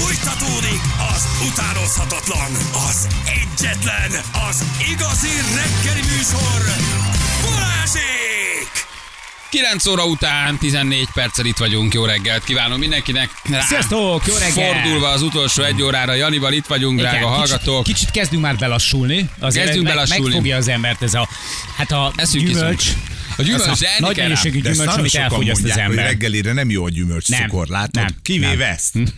Fújtatódik 0.00 0.80
az 1.14 1.26
utánozhatatlan, 1.52 2.50
az 2.88 3.06
egyetlen, 3.26 4.10
az 4.48 4.64
igazi 4.90 5.28
reggeli 5.54 6.00
műsor, 6.00 6.62
Balázsék! 7.42 8.86
9 9.50 9.86
óra 9.86 10.04
után 10.04 10.58
14 10.58 11.08
perccel 11.14 11.44
itt 11.44 11.56
vagyunk. 11.56 11.94
Jó 11.94 12.04
reggelt 12.04 12.44
kívánom 12.44 12.78
mindenkinek. 12.78 13.30
Rá- 13.50 13.62
Sziasztok, 13.62 14.26
jó 14.26 14.34
reggel! 14.36 14.72
Fordulva 14.72 15.08
az 15.08 15.22
utolsó 15.22 15.62
egy 15.62 15.82
órára, 15.82 16.14
Janival 16.14 16.52
itt 16.52 16.66
vagyunk, 16.66 16.98
drága 17.00 17.16
Igen, 17.16 17.28
hallgatók. 17.28 17.82
Kicsit, 17.82 17.98
kicsit 17.98 18.10
kezdünk 18.14 18.42
már 18.42 18.56
belassulni. 18.56 19.28
Azért 19.40 19.64
Kezdünk 19.64 19.86
meg, 19.86 19.94
belassulni. 19.94 20.24
Megfogja 20.24 20.56
az 20.56 20.68
embert 20.68 21.02
ez 21.02 21.14
a, 21.14 21.28
hát 21.76 21.92
a 21.92 22.12
Eszünk, 22.16 22.46
gyümölcs. 22.46 22.84
iszunk. 22.86 23.17
A 23.38 23.42
gyümölcs, 23.42 23.82
a 23.82 23.86
nagy 23.98 24.16
mennyiségű 24.16 24.60
gyümölcs, 24.60 24.96
amit 24.96 25.14
elfogyaszt 25.14 25.64
az 25.64 25.76
ember. 25.78 26.04
reggelire 26.04 26.52
nem 26.52 26.70
jó 26.70 26.84
a 26.84 26.88
gyümölcs 26.88 27.28
Nem, 27.28 27.40
cukor, 27.48 27.66
látod? 27.68 27.94
nem, 27.94 28.06
Kivéve 28.22 28.54
nem. 28.54 28.60
ezt. 28.72 28.94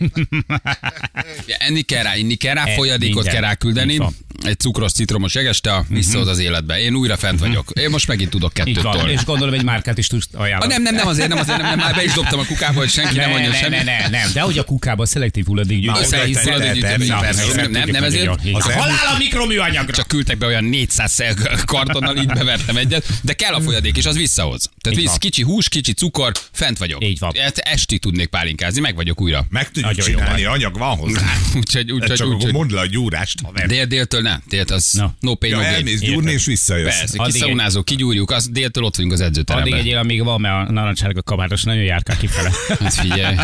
Enni 1.67 1.81
kell 1.81 2.03
rá, 2.03 2.15
inni 2.15 2.35
kell 2.35 2.53
rá, 2.53 2.63
E, 2.65 2.73
folyadékot 2.73 3.15
minden. 3.15 3.33
kell 3.33 3.41
rá 3.41 3.55
küldeni. 3.55 3.99
Egy 4.43 4.59
cukros, 4.59 4.91
citromos 4.91 5.33
jegeste, 5.33 5.83
visszahoz 5.89 6.27
az 6.27 6.39
életbe. 6.39 6.79
Én 6.79 6.95
újra 6.95 7.17
fent 7.17 7.39
vagyok. 7.39 7.69
Én 7.73 7.89
most 7.89 8.07
megint 8.07 8.29
tudok 8.29 8.53
kettőt 8.53 8.81
van, 8.81 8.97
tolni. 8.97 9.11
és 9.11 9.23
gondolom 9.25 9.53
egy 9.53 9.63
márkát 9.63 9.97
is 9.97 10.07
tudsz 10.07 10.27
Ah, 10.33 10.41
ajánlani. 10.41 10.71
nem, 10.73 10.81
nem, 10.81 10.95
nem, 10.95 11.07
azért 11.07 11.27
nem, 11.27 11.37
azért 11.37 11.57
nem, 11.57 11.67
nem, 11.69 11.77
már 11.79 11.95
be 11.95 12.03
is 12.03 12.11
dobtam 12.13 12.39
a 12.39 12.45
kukába, 12.45 12.79
hogy 12.79 12.89
senki 12.89 13.15
nem 13.15 13.25
ne, 13.25 13.31
mondja 13.31 13.49
ne, 13.51 13.57
semmit. 13.57 13.83
ne, 13.83 13.99
ne, 13.99 14.07
nem, 14.07 14.29
de 14.33 14.41
hogy 14.41 14.57
a 14.57 14.63
kukába 14.63 15.05
szelektív 15.05 15.45
hulladék 15.45 15.85
Na, 15.85 15.93
gyűjtő. 15.93 15.97
oda 16.07 16.17
Összehisz 16.17 16.37
te- 16.37 16.43
hulladék 16.51 16.67
te- 16.67 16.73
gyűjtőbe, 16.97 17.13
te- 17.13 17.19
persze. 17.19 17.51
te- 17.55 17.67
Nem, 17.67 17.89
nem 17.89 18.03
ezért. 18.03 18.41
Halál 18.53 19.07
a 19.13 19.17
mikroműanyagra! 19.17 19.93
Csak 19.95 20.07
küldtek 20.07 20.37
be 20.37 20.45
olyan 20.45 20.63
400 20.63 21.19
kartonnal, 21.65 22.17
így 22.17 22.25
bevertem 22.25 22.77
egyet, 22.77 23.05
de 23.21 23.33
kell 23.33 23.53
a 23.53 23.61
folyadék, 23.61 23.97
és 23.97 24.05
az 24.11 24.17
visszahoz. 24.17 24.69
Tehát 24.81 24.97
Így 24.97 25.03
visz, 25.03 25.09
van. 25.09 25.19
kicsi 25.19 25.41
hús, 25.41 25.69
kicsi 25.69 25.93
cukor, 25.93 26.31
fent 26.51 26.77
vagyok. 26.77 27.03
Így 27.03 27.19
van. 27.19 27.31
Hát 27.41 27.57
esti 27.57 27.99
tudnék 27.99 28.27
pálinkázni, 28.27 28.79
meg 28.81 28.95
vagyok 28.95 29.21
újra. 29.21 29.45
Meg 29.49 29.65
tudjuk 29.71 29.85
Nagyon 29.85 30.09
jó 30.09 30.17
csinálni, 30.17 30.43
anyag 30.43 30.77
van 30.77 30.97
hozzá. 30.97 31.21
Úgyhogy, 31.55 31.91
úgyhogy, 31.91 32.17
Csak 32.17 32.27
úgyhogy 32.27 32.53
mondd 32.53 32.73
le 32.73 32.79
a 32.79 32.85
gyúrást. 32.85 33.67
dél, 33.67 33.85
déltől 33.85 34.21
ne. 34.21 34.35
Délt 34.49 34.71
az 34.71 34.91
Na. 34.91 35.13
no 35.19 35.35
pain, 35.35 35.51
Ja, 35.53 35.57
no 35.59 35.63
gain. 35.65 35.75
elmész 35.75 35.99
gyúrni 35.99 36.31
és 36.31 36.45
visszajössz. 36.45 36.97
Persze, 36.99 37.17
Addig 37.17 37.33
kiszaunázó, 37.33 37.83
kigyúrjuk, 37.83 38.31
az 38.31 38.47
déltől 38.49 38.83
ott 38.83 38.95
vagyunk 38.95 39.13
az 39.13 39.19
Addig 39.19 39.31
edzőteremben. 39.31 39.73
egyél, 39.79 39.97
amíg 39.97 40.23
van, 40.23 40.41
mert 40.41 40.69
a 40.69 40.71
narancsárga 40.71 41.21
kabátos 41.21 41.63
nagyon 41.63 41.83
járkál 41.83 42.17
kifele. 42.17 42.51
Hát 42.79 42.93
figyelj, 42.93 43.35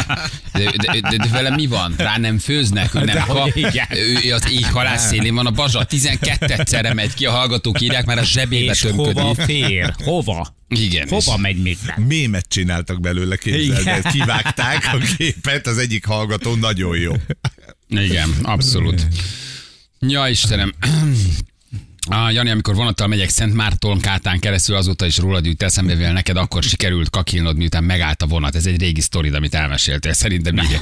de, 0.53 0.71
de, 0.75 0.99
de, 1.09 1.17
de, 1.17 1.27
vele 1.31 1.49
mi 1.55 1.67
van? 1.67 1.93
Rá 1.97 2.17
nem 2.17 2.37
főznek, 2.37 2.95
ő 2.95 2.99
nem 3.03 3.23
kap. 3.25 3.55
Ő 4.25 4.33
az 4.33 4.49
éj 4.51 4.61
halász 4.61 5.07
szélén 5.07 5.35
van 5.35 5.45
a 5.45 5.51
bazsa, 5.51 5.83
12 5.83 6.45
egyszerre 6.45 6.93
megy 6.93 7.13
ki, 7.13 7.25
a 7.25 7.31
hallgatók 7.31 7.81
írják, 7.81 8.05
már 8.05 8.17
a 8.17 8.23
zsebébe 8.23 8.71
És 8.71 8.81
hova 8.81 9.13
tömködik. 9.13 9.45
fér? 9.65 9.93
Hova? 10.03 10.55
Igen. 10.67 11.07
és- 11.07 11.25
Hova 11.25 11.37
megy 11.37 11.61
még? 11.61 11.77
Mémet 12.07 12.45
csináltak 12.47 13.01
belőle, 13.01 13.35
képzeld 13.37 13.87
el. 13.87 14.01
Kivágták 14.11 14.89
a 14.93 14.97
képet, 15.17 15.67
az 15.67 15.77
egyik 15.77 16.05
hallgató 16.05 16.55
nagyon 16.55 16.97
jó. 16.97 17.13
Igen, 17.87 18.29
abszolút. 18.41 19.07
Ja, 19.99 20.27
Istenem. 20.27 20.73
Ah, 22.09 22.33
Jani, 22.33 22.49
amikor 22.49 22.75
vonattal 22.75 23.07
megyek 23.07 23.29
Szent 23.29 23.53
Márton 23.53 23.99
Kátán 23.99 24.39
keresztül, 24.39 24.75
azóta 24.75 25.05
is 25.05 25.17
rólad 25.17 25.45
jut 25.45 25.63
eszembe, 25.63 25.95
mivel 25.95 26.13
neked 26.13 26.37
akkor 26.37 26.63
sikerült 26.63 27.09
kakilnod, 27.09 27.57
miután 27.57 27.83
megállt 27.83 28.21
a 28.21 28.25
vonat. 28.25 28.55
Ez 28.55 28.65
egy 28.65 28.79
régi 28.79 29.01
sztorid, 29.01 29.33
amit 29.33 29.53
elmeséltél. 29.53 30.13
Szerintem 30.13 30.57
így. 30.57 30.79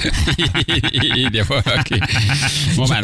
Írja 1.16 1.46
valaki. 1.48 2.00
Ma 2.76 2.86
már, 2.88 3.04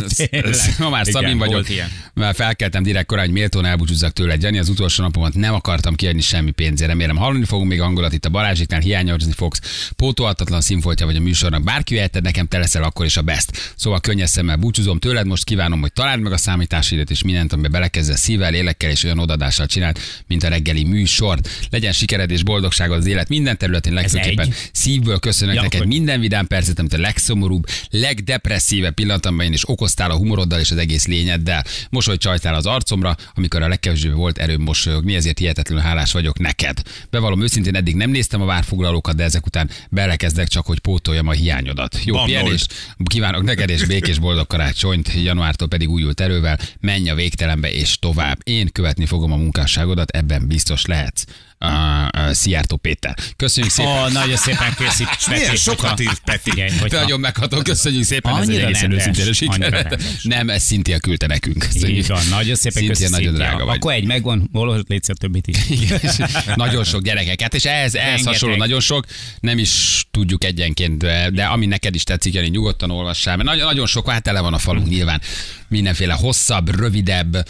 ma 0.80 0.89
már 0.89 1.08
Igen, 1.08 1.22
Szabin 1.22 1.38
vagyok. 1.38 1.53
volt 1.53 1.69
ilyen. 1.69 1.89
Már 2.13 2.36
felkeltem 2.36 2.83
direkt 2.83 3.05
korán, 3.05 3.25
hogy 3.25 3.33
méltón 3.33 3.66
elbúcsúzzak 3.66 4.13
tőle. 4.13 4.35
Jani, 4.39 4.58
az 4.58 4.69
utolsó 4.69 5.03
napomat 5.03 5.33
nem 5.33 5.53
akartam 5.53 5.95
kiadni 5.95 6.22
semmi 6.22 6.52
pénzért. 6.52 6.89
Remélem 6.89 7.16
hallani 7.16 7.45
fogunk 7.45 7.69
még 7.69 7.81
hangolat 7.81 8.13
itt 8.13 8.25
a 8.25 8.30
Balázsiknál, 8.30 8.80
hiányozni 8.80 9.31
fogsz. 9.31 9.89
Pótolhatatlan 9.95 10.61
színfoltja 10.61 11.06
vagy 11.06 11.16
a 11.16 11.19
műsornak. 11.22 11.63
Bárki 11.63 11.94
jöheted, 11.94 12.23
nekem 12.23 12.47
te 12.47 12.58
leszel 12.58 12.83
akkor 12.83 13.06
is 13.06 13.17
a 13.17 13.22
best. 13.22 13.73
Szóval 13.75 14.00
könnyes 14.00 14.30
szemmel 14.30 14.56
búcsúzom 14.56 15.00
tőled, 15.00 15.25
most 15.28 15.44
kívánom, 15.44 15.81
hogy 15.81 15.94
találd 15.94 16.19
meg 16.22 16.31
a 16.31 16.38
számításidat 16.38 17.09
és 17.09 17.23
mindent, 17.23 17.53
amiben 17.53 17.81
belekezdesz 18.12 18.20
szívvel, 18.20 18.52
lélekkel 18.52 18.90
és 18.90 19.04
olyan 19.04 19.20
odadással 19.20 19.66
csináld, 19.66 19.98
mint 20.28 20.44
a 20.44 20.48
reggeli 20.48 20.84
műsort. 20.84 21.50
Legyen 21.69 21.91
sikered 21.91 22.31
és 22.31 22.44
boldogságod 22.44 22.97
az 22.97 23.06
élet 23.06 23.30
minden 23.30 23.58
területén, 23.58 23.94
legfőképpen 23.94 24.53
szívből 24.72 25.19
köszönök 25.19 25.56
Ja, 25.56 25.62
neked 25.62 25.80
hogy- 25.80 25.88
minden 25.88 26.19
vidám 26.19 26.47
percet, 26.47 26.80
amit 26.80 26.94
a 26.94 26.97
legszomorúbb, 26.97 27.68
legdepresszívebb 27.90 28.94
pillanatban 28.94 29.46
én 29.46 29.53
is 29.53 29.69
okoztál 29.69 30.12
a 30.12 30.16
humoroddal 30.16 30.59
és 30.59 30.72
az 30.72 30.78
egész 30.78 31.06
lényeddel. 31.08 31.63
Mosoly 31.90 32.18
csajtál 32.18 32.56
az 32.56 32.66
arcomra, 32.66 33.16
amikor 33.35 33.62
a 33.62 33.68
legkevésbé 33.68 34.09
volt 34.09 34.38
erőm 34.38 34.62
mosolyogni, 34.62 35.16
ezért 35.16 35.40
hihetetlenül 35.40 35.84
hálás 35.84 36.12
vagyok 36.12 36.40
neked. 36.40 36.81
Bevallom 37.09 37.41
őszintén, 37.41 37.75
eddig 37.75 37.96
nem 37.96 38.09
néztem 38.09 38.41
a 38.41 38.46
várfoglalókat, 38.46 39.16
de 39.16 39.24
ezek 39.24 39.46
után 39.46 39.69
belekezdek 39.90 40.47
csak, 40.47 40.66
hogy 40.66 40.80
pótoljam 40.80 41.28
a 41.28 41.31
hiányodat. 41.31 42.00
Jó 42.03 42.24
pihenést, 42.24 42.74
kívánok 43.06 43.44
neked 43.44 43.69
és 43.69 43.85
békés 43.85 44.19
boldog 44.19 44.47
karácsonyt, 44.47 45.12
januártól 45.24 45.68
pedig 45.68 45.90
újult 45.90 46.19
erővel, 46.22 46.59
menj 46.80 47.09
a 47.09 47.16
végtelenbe 47.16 47.72
és 47.72 48.00
tovább. 48.01 48.39
Én 48.44 48.69
követni 48.72 49.06
fogom 49.06 49.31
a 49.31 49.35
munkásságodat, 49.35 50.09
ebben 50.09 50.47
biztos 50.47 50.85
lehetsz. 50.85 51.25
Uh, 51.66 52.31
Szijjártó 52.31 52.75
Péter. 52.75 53.16
Köszönjük 53.35 53.72
szépen. 53.72 54.03
Ó, 54.03 54.07
nagyon 54.07 54.35
szépen 54.35 54.73
készít. 54.77 55.07
Milyen 55.29 55.55
sokat 55.55 55.99
írt 55.99 56.22
Peti. 56.25 56.51
Te 56.51 56.99
nagyon 56.99 57.19
megható, 57.19 57.61
köszönjük 57.61 58.03
szépen, 58.03 58.35
ez 58.35 58.41
egy 58.41 58.49
Annyira 58.49 58.66
egészen 58.67 58.91
őszintén 58.91 59.49
annyira. 59.49 59.88
Nem, 60.22 60.49
ez 60.49 60.63
Cynthia 60.63 60.99
küldte 60.99 61.27
nekünk. 61.27 61.67
Így 61.73 62.07
van, 62.07 62.22
nagyon 62.29 62.55
szépen 62.55 62.85
köszönjük. 62.85 63.17
nagyon 63.17 63.33
drága 63.33 63.66
vagy. 63.66 63.75
Akkor 63.75 63.94
egy 63.94 64.05
megvan, 64.05 64.49
olvasott 64.53 64.88
légy 64.88 65.03
a 65.07 65.13
többit 65.13 65.47
is. 65.47 65.57
Nagyon 66.55 66.83
sok 66.83 67.01
gyerekeket, 67.01 67.53
és 67.53 67.66
ehhez, 67.66 67.95
ehhez 67.95 68.25
hasonló 68.25 68.55
nagyon 68.55 68.79
sok, 68.79 69.05
nem 69.39 69.57
is 69.57 70.05
tudjuk 70.11 70.43
egyenként, 70.43 70.97
de, 71.33 71.45
ami 71.45 71.66
neked 71.66 71.95
is 71.95 72.03
tetszik, 72.03 72.33
Jani, 72.33 72.47
nyugodtan 72.47 72.91
olvassál, 72.91 73.35
mert 73.35 73.49
nagyon, 73.49 73.66
nagyon 73.66 73.85
sok, 73.85 74.09
hát 74.09 74.23
tele 74.23 74.39
van 74.39 74.53
a 74.53 74.57
falunk 74.57 74.88
nyilván, 74.88 75.22
mindenféle 75.67 76.13
hosszabb, 76.13 76.79
rövidebb, 76.79 77.47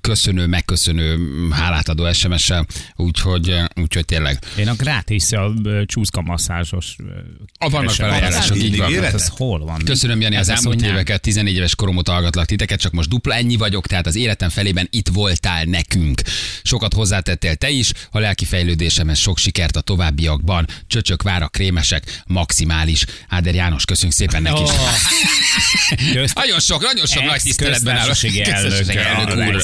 köszönő, 0.00 0.46
megköszönő, 0.46 1.18
hálátadó 1.50 2.12
SMS-sel, 2.12 2.55
úgyhogy, 2.96 3.50
uh, 3.50 3.64
úgyhogy 3.74 4.04
tényleg. 4.04 4.38
Én 4.58 4.68
a 4.68 4.74
gratis 4.74 5.32
a 5.32 5.52
csúszka 5.86 6.20
masszázsos. 6.20 6.96
A 7.58 7.68
vannak 7.68 7.90
felajánlások, 7.94 8.56
így 8.56 8.76
van. 8.76 8.92
Hát 9.02 9.14
ez 9.14 9.28
hol 9.28 9.58
van? 9.64 9.82
Köszönöm, 9.84 10.20
Jani, 10.20 10.36
az 10.36 10.48
elmúlt 10.48 10.82
éveket, 10.82 11.20
14 11.20 11.54
éves 11.56 11.74
korom 11.74 11.96
óta 11.96 12.12
hallgatlak 12.12 12.46
titeket, 12.46 12.80
csak 12.80 12.92
most 12.92 13.08
dupla 13.08 13.34
ennyi 13.34 13.56
vagyok, 13.56 13.86
tehát 13.86 14.06
az 14.06 14.16
életem 14.16 14.48
felében 14.48 14.88
itt 14.90 15.08
voltál 15.08 15.64
nekünk. 15.64 16.20
Sokat 16.62 16.94
hozzátettél 16.94 17.54
te 17.54 17.68
is, 17.70 17.90
a 18.10 18.18
lelki 18.18 18.44
fejlődésemhez 18.44 19.18
sok 19.18 19.38
sikert 19.38 19.76
a 19.76 19.80
továbbiakban. 19.80 20.66
Csöcsök, 20.86 21.22
várak, 21.22 21.52
krémesek, 21.52 22.22
maximális. 22.26 23.04
Áder 23.28 23.54
János, 23.54 23.84
köszönjük 23.84 24.16
szépen 24.16 24.42
neki 24.42 24.62
is. 24.62 24.70
Ó, 24.70 24.74
közt- 26.12 26.34
Nagyon 26.42 26.60
sok, 26.60 26.82
nagyon 26.82 27.06
sok 27.06 27.24
nagy 27.24 27.40
tiszteletben 27.42 27.96
áll. 27.96 28.06
köztársasági 28.06 28.42
elnök, 28.42 28.94
elnök 28.94 29.28
a 29.28 29.32
úr, 29.32 29.62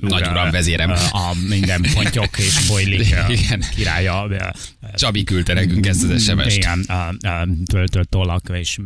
nagy 0.00 0.20
ura, 0.22 0.30
uram, 0.30 0.50
vezérem. 0.52 0.90
A 1.10 1.32
minden 1.48 1.86
pontyok 1.94 2.38
és 2.38 2.58
bojlik 2.68 3.14
ö, 3.28 3.32
Igen. 3.32 3.64
királya. 3.74 4.28
Csabi 4.94 5.24
küldte 5.24 5.52
nekünk 5.52 5.86
ezt 5.86 6.02
az 6.02 6.22
SMS-t. 6.22 6.56
Igen, 6.56 6.86
töltött 7.64 8.10
tollak 8.10 8.42
és... 8.52 8.78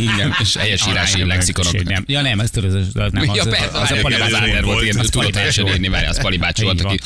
Igen, 0.00 0.34
és 0.40 0.56
helyesírási 0.56 1.14
Arányok, 1.14 1.28
lexikonok. 1.28 1.84
Nem, 1.84 2.04
ja 2.06 2.22
nem, 2.22 2.40
ez 2.40 2.50
tudod, 2.50 2.74
ez 2.74 2.86
az, 2.94 3.12
nem, 3.12 3.28
az, 3.28 3.36
Ja, 3.36 3.42
az, 3.42 3.48
persze, 3.48 3.66
az, 3.66 3.74
az, 3.74 3.90
a 3.90 3.94
az, 3.94 4.00
Pali 4.00 4.14
az 4.14 4.64
volt, 4.64 4.94
az 4.94 5.08
tudod 5.08 5.32
teljesen 5.32 5.66
írni, 5.66 5.88
várj, 5.88 6.06
az 6.06 6.20
Pali 6.20 6.36
bácsi 6.36 6.62
volt, 6.62 6.80
aki 6.80 6.98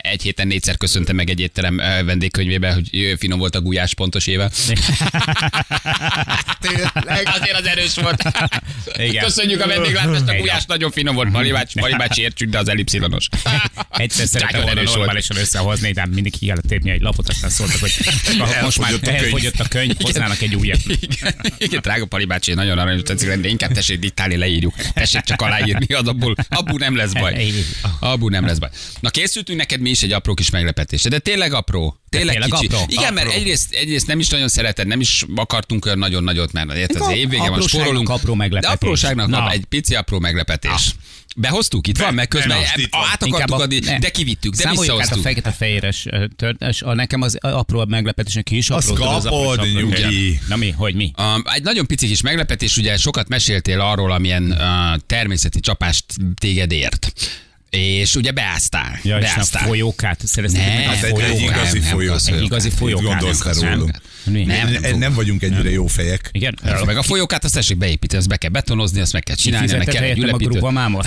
egy 0.00 0.22
héten 0.22 0.46
négyszer 0.46 0.76
köszönte 0.76 1.12
meg 1.12 1.30
egy 1.30 1.40
étterem 1.40 1.76
vendégkönyvébe, 2.04 2.72
hogy 2.72 3.14
finom 3.18 3.38
volt 3.38 3.54
a 3.54 3.60
gulyás 3.60 3.94
pontos 3.94 4.26
éve. 4.26 4.50
Tényleg. 6.60 6.90
Azért 7.24 7.58
az 7.58 7.66
erős 7.66 7.94
volt. 7.94 8.22
Igen. 8.96 9.24
Köszönjük 9.24 9.60
a 9.60 9.66
vendéglátást, 9.66 10.20
a 10.20 10.24
Igen. 10.24 10.38
gulyás 10.40 10.64
nagyon 10.64 10.90
finom 10.90 11.14
volt. 11.14 11.30
Pali 11.30 11.50
bácsi, 11.50 11.80
Pali 11.80 11.94
bácsi 11.96 12.20
értsük, 12.20 12.50
de 12.50 12.58
az 12.58 12.68
elipszilonos. 13.04 13.28
Egyszer 13.90 14.26
szerettem 14.26 14.60
Nagyon 14.60 14.74
volna 14.74 14.90
normálisan 14.96 15.36
összehozni, 15.36 15.92
de 15.92 16.06
mindig 16.06 16.38
ki 16.38 16.46
kellett 16.46 16.66
tépni 16.66 16.90
egy 16.90 17.00
lapot, 17.00 17.28
aztán 17.28 17.50
szóltak, 17.50 17.78
hogy 17.80 17.92
most 18.62 18.78
már 18.78 18.92
Elfogyott 19.02 19.60
a 19.60 19.68
könyv. 19.68 19.94
hoznának 20.00 20.40
egy 20.42 20.54
újat. 20.54 20.80
Igen, 21.00 21.34
igen, 21.58 21.80
drága 21.80 22.06
Pali 22.06 22.24
bácsi, 22.24 22.54
nagyon 22.54 22.78
aranyos 22.78 23.02
tetszik, 23.02 23.28
de 23.28 23.48
inkább 23.48 23.72
tessék 23.72 23.98
diktálni, 23.98 24.36
leírjuk. 24.36 24.74
Tessék 24.92 25.20
csak 25.20 25.42
aláírni, 25.42 25.94
az 25.94 26.08
abból, 26.08 26.34
abból 26.48 26.78
nem 26.78 26.96
lesz 26.96 27.12
baj. 27.12 27.52
Abból 28.00 28.30
nem 28.30 28.46
lesz 28.46 28.58
baj. 28.58 28.68
Na 29.00 29.10
készültünk 29.10 29.58
neked 29.58 29.80
mi 29.80 29.90
is 29.90 30.02
egy 30.02 30.12
apró 30.12 30.34
kis 30.34 30.50
meglepetésre, 30.50 31.08
de 31.10 31.18
tényleg 31.18 31.52
apró. 31.52 31.98
Tényleg, 32.16 32.34
tényleg 32.40 32.58
kicsi. 32.60 32.74
apró? 32.74 32.86
Igen, 32.88 33.12
mert 33.14 33.26
Apró. 33.26 33.38
egyrészt, 33.38 33.72
egyrészt 33.72 34.06
nem 34.06 34.18
is 34.18 34.28
nagyon 34.28 34.48
szereted, 34.48 34.86
nem 34.86 35.00
is 35.00 35.24
akartunk 35.36 35.84
olyan 35.86 35.98
nagyon 35.98 36.24
nagyot, 36.24 36.52
mert 36.52 36.74
érted, 36.76 37.00
az 37.00 37.10
évvége 37.10 37.48
van, 37.50 37.60
spórolunk. 37.62 38.08
apró 38.08 38.34
meglepetés. 38.34 38.68
De 38.78 38.84
apróságnak 38.84 39.28
Na. 39.28 39.38
Na. 39.38 39.50
egy 39.50 39.64
pici 39.64 39.94
apró 39.94 40.18
meglepetés. 40.18 40.94
Behoztuk, 41.36 41.86
itt 41.86 41.98
van, 41.98 42.14
meg 42.14 42.28
közben 42.28 42.58
át 42.90 43.22
akartuk 43.22 43.60
adni, 43.60 43.78
ne. 43.78 43.98
de 43.98 44.10
kivittük, 44.10 44.54
de 44.54 44.62
Számoljuk 44.62 44.92
át 44.92 44.96
a 44.96 44.98
visszahoztuk. 45.00 45.22
fekete-fehéres 45.32 46.06
ö, 46.10 46.26
törtes, 46.36 46.82
a 46.82 46.94
nekem 46.94 47.22
az 47.22 47.38
apró 47.40 47.84
meglepetés, 47.84 48.34
neki 48.34 48.56
is 48.56 48.70
Azt 48.70 48.90
apró. 48.90 49.04
az 49.04 49.24
apró- 49.24 49.38
kapod, 49.38 49.58
apró- 49.58 49.70
nyugi. 49.80 50.40
Na 50.48 50.56
mi, 50.56 50.70
hogy 50.70 50.94
mi? 50.94 51.10
Um, 51.18 51.42
egy 51.54 51.62
nagyon 51.62 51.86
pici 51.86 52.06
kis 52.06 52.20
meglepetés, 52.20 52.76
ugye 52.76 52.96
sokat 52.96 53.28
meséltél 53.28 53.80
arról, 53.80 54.12
amilyen 54.12 54.44
uh, 54.50 55.00
természeti 55.06 55.60
csapást 55.60 56.04
téged 56.40 56.72
ért. 56.72 57.12
És 57.76 58.14
ugye 58.16 58.30
beáztál. 58.30 59.00
Ja, 59.02 59.18
és 59.18 59.24
a 59.30 59.34
beáztál. 59.34 59.66
folyókát, 59.66 60.20
szeretnék 60.26 60.62
Nem, 60.66 60.74
meg 60.74 60.86
a 60.86 60.88
Hát 60.88 61.02
egy, 61.04 61.10
egy 61.10 61.36
folyókát. 61.36 61.56
igazi 61.56 61.78
nem, 61.78 61.88
folyó. 61.90 62.14
nem, 62.24 62.34
Egy 62.34 62.42
igazi 62.42 62.70
folyókát. 62.70 63.04
gondolsz 63.06 63.42
nem, 63.60 63.72
rólunk? 63.74 63.90
Nem, 64.24 64.42
nem, 64.44 64.72
Nem, 64.80 64.98
nem 64.98 65.14
vagyunk 65.14 65.42
ennyire 65.42 65.70
jó 65.70 65.86
fejek. 65.86 66.28
Igen? 66.32 66.58
Nem, 66.62 66.82
meg 66.84 66.96
a 66.96 67.02
folyókát 67.02 67.44
azt 67.44 67.54
tessék 67.54 67.76
beépíteni, 67.76 68.18
azt 68.18 68.28
be 68.28 68.36
kell 68.36 68.50
betonozni, 68.50 69.00
azt 69.00 69.12
meg 69.12 69.22
kell 69.22 69.36
csinálni, 69.36 69.72
meg 69.76 69.86
kell 69.86 70.02
egy 70.02 70.18
a 70.18 70.22
ülepítő. 70.22 70.50
grubamámot? 70.50 71.06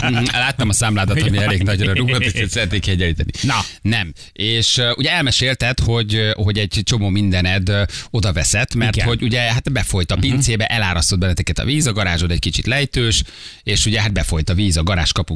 Mhm, 0.00 0.24
Láttam 0.32 0.68
a 0.68 0.72
számládat, 0.72 1.22
ami 1.22 1.38
elég 1.38 1.62
nagyra 1.62 1.92
rúgott, 1.94 2.22
és 2.22 2.50
szeretnék 2.50 2.86
egyenlíteni. 2.86 3.30
Na. 3.42 3.54
Nem. 3.82 4.12
És 4.32 4.76
uh, 4.76 4.84
ugye 4.96 5.10
elmesélted, 5.10 5.78
hogy, 5.80 6.30
hogy 6.34 6.58
egy 6.58 6.80
csomó 6.84 7.08
mindened 7.08 7.68
uh, 7.70 7.80
oda 8.10 8.32
veszett, 8.32 8.74
mert 8.74 8.94
Igen. 8.96 9.06
hogy 9.08 9.22
ugye 9.22 9.40
hát 9.40 9.72
befolyt 9.72 10.10
a 10.10 10.16
pincébe, 10.16 10.66
elárasztott 10.66 11.18
benneteket 11.18 11.58
a 11.58 11.64
víz, 11.64 11.86
a 11.86 11.92
garázsod 11.92 12.30
egy 12.30 12.38
kicsit 12.38 12.66
lejtős, 12.66 13.22
és 13.62 13.86
ugye 13.86 14.00
hát 14.00 14.12
befolyt 14.12 14.48
a 14.50 14.54
víz 14.54 14.76
a 14.76 14.82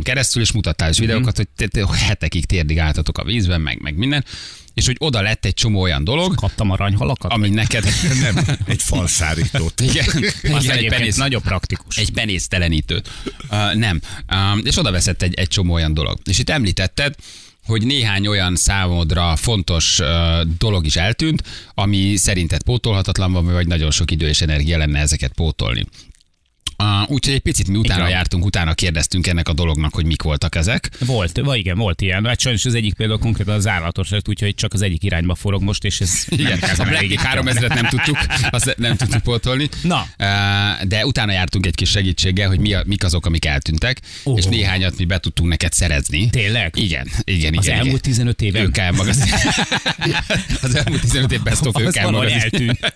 garázskapun 0.03 0.15
keresztül, 0.15 0.43
és 0.43 0.53
mutattál 0.53 0.91
is 0.91 0.99
videókat, 0.99 1.37
hogy 1.37 1.49
te, 1.57 1.67
te 1.67 1.97
hetekig 1.97 2.47
térdig 2.47 2.79
álltatok 2.79 3.19
a 3.19 3.25
vízben, 3.25 3.61
meg, 3.61 3.81
meg 3.81 3.97
minden. 3.97 4.25
És 4.75 4.87
hogy 4.87 4.97
oda 4.99 5.21
lett 5.23 5.45
egy 5.45 5.55
csomó 5.55 5.81
olyan 5.81 6.05
dolog, 6.05 6.35
Kaptam 6.35 6.71
aranyhalakat? 6.71 7.33
ami 7.33 7.49
neked... 7.49 7.85
Nem, 8.23 8.59
egy 8.67 8.83
falszárítót. 8.83 9.81
Igen, 9.81 10.07
Az 10.53 10.65
igen 10.65 10.77
egy 10.77 10.89
penész, 10.89 11.17
nagyon 11.17 11.43
praktikus. 11.43 11.97
egy 11.97 12.11
penésztelenítőt. 12.11 13.11
Uh, 13.51 13.75
nem. 13.75 14.01
Um, 14.33 14.61
és 14.65 14.79
oda 14.79 14.91
veszett 14.91 15.23
egy, 15.23 15.35
egy 15.35 15.49
csomó 15.49 15.73
olyan 15.73 15.95
dolog. 15.95 16.19
És 16.25 16.39
itt 16.39 16.51
említetted, 16.51 17.15
hogy 17.65 17.87
néhány 17.87 18.27
olyan 18.27 18.57
számodra 18.57 19.37
fontos 19.37 19.99
uh, 19.99 20.07
dolog 20.59 20.87
is 20.87 20.97
eltűnt, 20.97 21.43
ami 21.75 22.17
szerinted 22.17 22.63
pótolhatatlan 22.63 23.33
van, 23.33 23.53
vagy 23.53 23.67
nagyon 23.67 23.91
sok 23.91 24.11
idő 24.11 24.29
és 24.29 24.41
energia 24.41 24.79
lenne 24.79 25.01
ezeket 25.01 25.33
pótolni. 25.33 25.85
Uh, 26.79 27.11
úgyhogy 27.11 27.35
egy 27.35 27.41
picit 27.41 27.69
mi 27.69 27.77
utána 27.77 28.01
Igen. 28.01 28.13
jártunk, 28.13 28.45
utána 28.45 28.75
kérdeztünk 28.75 29.27
ennek 29.27 29.49
a 29.49 29.53
dolognak, 29.53 29.95
hogy 29.95 30.05
mik 30.07 30.23
voltak 30.23 30.55
ezek. 30.55 30.91
Volt, 30.99 31.41
vagy 31.45 31.59
igen, 31.59 31.79
volt 31.79 32.01
ilyen. 32.01 32.25
Hát 32.27 32.41
sajnos 32.41 32.65
az 32.65 32.75
egyik 32.75 32.95
például 32.95 33.19
konkrétan 33.19 33.55
az 33.55 33.67
állatos 33.69 34.09
lett, 34.11 34.29
úgyhogy 34.29 34.55
csak 34.55 34.73
az 34.73 34.83
egyik 34.83 35.03
irányba 35.05 35.35
forog 35.35 35.63
most, 35.63 35.85
és 35.85 36.01
ez 36.01 36.25
Igen, 36.29 36.59
nem 36.77 36.89
a 36.89 36.95
elég. 36.95 37.21
3000-et 37.35 37.75
nem 37.75 37.85
tudtuk, 37.87 38.17
azt 38.51 38.75
nem 38.79 38.97
tudtuk 38.97 39.23
pótolni. 39.23 39.69
Na. 39.83 40.07
Uh, 40.19 40.87
De 40.89 41.07
utána 41.07 41.33
jártunk 41.33 41.67
egy 41.67 41.75
kis 41.75 41.91
segítséggel, 41.91 42.49
hogy 42.49 42.59
mi 42.61 42.75
a, 42.75 42.83
mik 42.87 43.05
azok, 43.05 43.27
amik 43.27 43.45
eltűntek, 43.45 44.01
Ó. 44.25 44.37
és 44.37 44.45
néhányat 44.45 44.99
mi 44.99 45.05
be 45.05 45.19
tudtunk 45.19 45.49
neked 45.49 45.73
szerezni. 45.73 46.31
Tényleg? 46.31 46.75
Igen, 46.77 47.09
igen, 47.25 47.55
Az 47.59 47.65
igen. 47.65 47.77
elmúlt 47.79 48.07
igen. 48.07 48.11
15 48.11 48.43
évben? 48.43 48.63
Ők 48.63 48.97
magazin. 48.97 49.33
Az 50.63 50.75
elmúlt 50.75 51.01
15 51.01 51.33
év 51.33 51.43
best 51.43 51.67
of 51.67 51.75
Az 51.75 51.83
ők 51.83 52.01
valahogy 52.03 52.29
magazin. 52.33 52.41
eltűnt. 52.41 52.95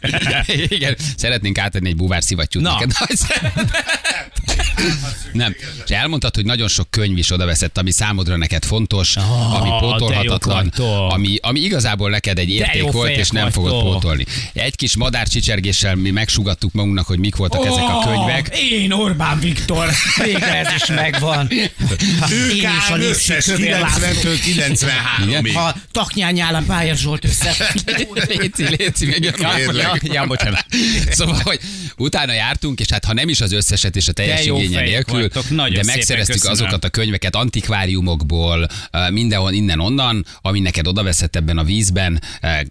Igen, 0.77 0.97
szeretnénk 1.17 1.59
átadni 1.59 1.89
egy 1.89 1.97
búvár 1.97 2.23
szivattyút 2.23 2.63
Na. 2.63 2.73
neked. 2.73 2.93
Nem. 5.33 5.57
És 5.85 5.91
elmondtad, 5.91 6.35
hogy 6.35 6.45
nagyon 6.45 6.69
sok 6.69 6.91
könyv 6.91 7.19
is 7.19 7.31
odaveszett, 7.31 7.79
ami 7.79 7.91
számodra 7.91 8.37
neked 8.37 8.65
fontos, 8.65 9.17
Ah, 9.17 9.61
ami 9.61 9.69
pótolhatatlan, 9.81 10.69
ami, 11.11 11.37
ami 11.41 11.61
igazából 11.61 12.11
neked 12.11 12.39
egy 12.39 12.51
érték 12.51 12.91
volt, 12.91 13.17
és 13.17 13.29
nem 13.31 13.43
vagytok. 13.43 13.65
fogod 13.65 13.83
pótolni. 13.93 14.25
Egy 14.53 14.77
kis 14.77 14.97
madárcsicsergéssel 14.97 15.95
mi 15.95 16.11
megsugattuk 16.11 16.73
magunknak, 16.73 17.07
hogy 17.07 17.19
mik 17.19 17.37
voltak 17.37 17.65
ezek 17.67 17.83
a 17.83 18.03
könyvek. 18.07 18.59
Én 18.71 18.93
Orbán 18.93 19.39
Viktor. 19.41 19.89
Végre 20.25 20.55
ez 20.67 20.75
is 20.75 20.87
megvan. 20.87 21.49
Ők 22.31 22.55
is 22.55 22.91
a 22.91 22.97
összes 22.99 23.45
Kövér 23.45 23.81
László. 23.81 24.07
90-től 24.07 24.39
93-ig. 24.47 25.51
Ha 25.55 25.75
Taknyányi 25.93 26.41
Állam 26.41 26.67
Pályás 26.67 26.99
Zsolt 26.99 27.25
össze. 27.25 27.55
Léci, 28.39 28.77
léci, 28.77 29.17
ja, 29.21 29.97
ja, 30.03 30.25
bocsánat. 30.27 30.67
Szóval, 31.11 31.41
hogy 31.43 31.61
utána 31.97 32.33
jártunk, 32.33 32.81
és 32.81 32.87
hát 32.91 33.05
ha 33.05 33.13
nem 33.13 33.29
is 33.29 33.41
az 33.41 33.53
összeset 33.57 33.97
és 33.97 34.09
a 34.09 34.13
teljes 34.13 34.45
De 34.45 34.53
igénye 34.53 34.81
nélkül, 34.81 35.21
vagytok, 35.21 35.69
de 35.69 35.83
megszereztük 35.85 36.45
azokat 36.45 36.85
a 36.85 36.89
könyveket 36.89 37.35
antikváriumokból, 37.35 38.69
ö, 38.91 39.11
mindenhol, 39.11 39.53
innen-onnan, 39.53 40.25
ami 40.41 40.61
neked 40.61 40.87
odaveszett 40.87 41.37
ebben 41.37 41.59
a 41.59 41.65
vízben, 41.65 42.21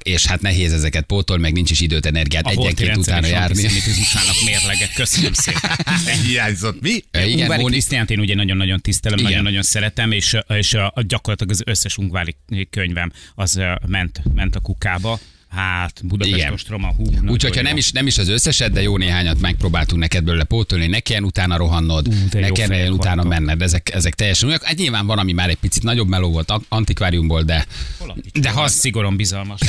és 0.04 0.26
hát 0.26 0.42
nehéz 0.42 0.74
ezeket 0.74 1.06
pótolni, 1.06 1.42
meg 1.42 1.54
nincs 1.54 1.72
is 1.72 1.82
időt, 1.82 2.06
energiát 2.06 2.48
egyenként 2.48 2.98
utána 2.98 3.28
járni. 3.28 3.64
antiszemitizmusának 3.64 4.36
mérleget. 4.46 4.94
Köszönöm 4.94 5.34
szépen. 5.34 5.72
Hiányzott 6.28 6.82
mi? 6.82 7.04
Igen, 7.12 7.40
Ungvári 7.40 7.64
Krisztiánt 7.64 8.10
én 8.10 8.20
ugye 8.20 8.36
nagyon-nagyon 8.36 8.82
tisztelem, 8.82 9.20
nagyon-nagyon 9.20 9.62
szeretem, 9.62 10.12
és, 10.12 10.38
és 10.48 10.74
a, 10.74 10.94
gyakorlatilag 11.08 11.52
az 11.54 11.62
összes 11.66 11.98
Ungvári 11.98 12.36
könyvem 12.70 13.12
az 13.36 13.62
ment, 13.88 14.22
ment 14.34 14.56
a 14.56 14.60
kukába. 14.60 15.20
Hát, 15.56 16.02
Budapest 16.04 16.52
ostroma, 16.52 16.94
hú. 16.98 17.04
Úgyhogy 17.28 17.56
ha 17.56 17.62
nem 17.62 17.78
is, 17.78 17.92
nem 17.92 18.08
is 18.08 18.18
az 18.18 18.28
összeset, 18.28 18.72
de 18.72 18.82
jó 18.82 18.98
néhányat 18.98 19.40
megpróbáltunk 19.40 20.02
neked 20.02 20.24
belőle 20.24 20.44
pótolni, 20.44 20.88
ne 20.88 21.00
kelljen 21.00 21.24
utána 21.24 21.58
rohannod, 21.58 22.08
Ú, 22.08 22.14
ne 22.32 22.50
kelljen 22.50 22.92
utána 22.92 23.24
vagytok. 23.24 23.40
menned, 23.40 23.62
ezek, 23.62 23.94
ezek 23.94 24.14
teljesen 24.14 24.48
olyanok. 24.48 24.66
Hát 24.66 24.78
nyilván 24.78 25.06
van, 25.06 25.18
ami 25.18 25.32
már 25.32 25.50
egy 25.50 25.58
picit 25.58 25.84
nagyobb 25.84 26.08
meló 26.08 26.32
volt 26.32 26.54
antikváriumból, 26.70 27.42
de, 27.42 27.66
de 28.34 28.50
ha 28.50 28.68
szigorúan 28.68 29.16
bizalmas. 29.16 29.60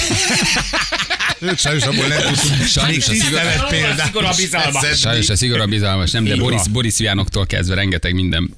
Ők 1.41 1.59
sajnos 1.59 1.83
abból 1.85 2.07
nem 2.07 2.21
tudtunk. 2.23 2.67
Sajnos 2.77 3.09
a 3.09 3.13
Szigorúan 3.13 4.35
bizalmas. 4.37 4.99
Sajnos 4.99 5.29
a 5.29 5.37
szigorúan 5.37 5.69
bizalmas 5.69 6.11
nem, 6.11 6.25
de 6.25 6.37
Boris. 6.37 6.69
Boris 6.69 6.97
Vianoktól 6.97 7.47
kezdve 7.47 7.75
rengeteg 7.75 8.15
minden 8.15 8.55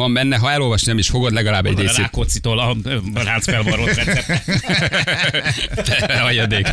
van 0.00 0.12
benne. 0.12 0.36
Ha 0.36 0.50
elolvasni 0.50 0.86
nem 0.86 0.98
is 0.98 1.08
fogod, 1.08 1.32
legalább 1.32 1.66
egy 1.66 1.78
A 1.78 1.80
részét. 1.80 1.96
Rákóczitól 1.96 2.58
a 2.58 2.76
a 3.14 3.22
ráncfelvarrott 3.22 3.94
recept. 3.94 4.42
Hajadék. 6.12 6.66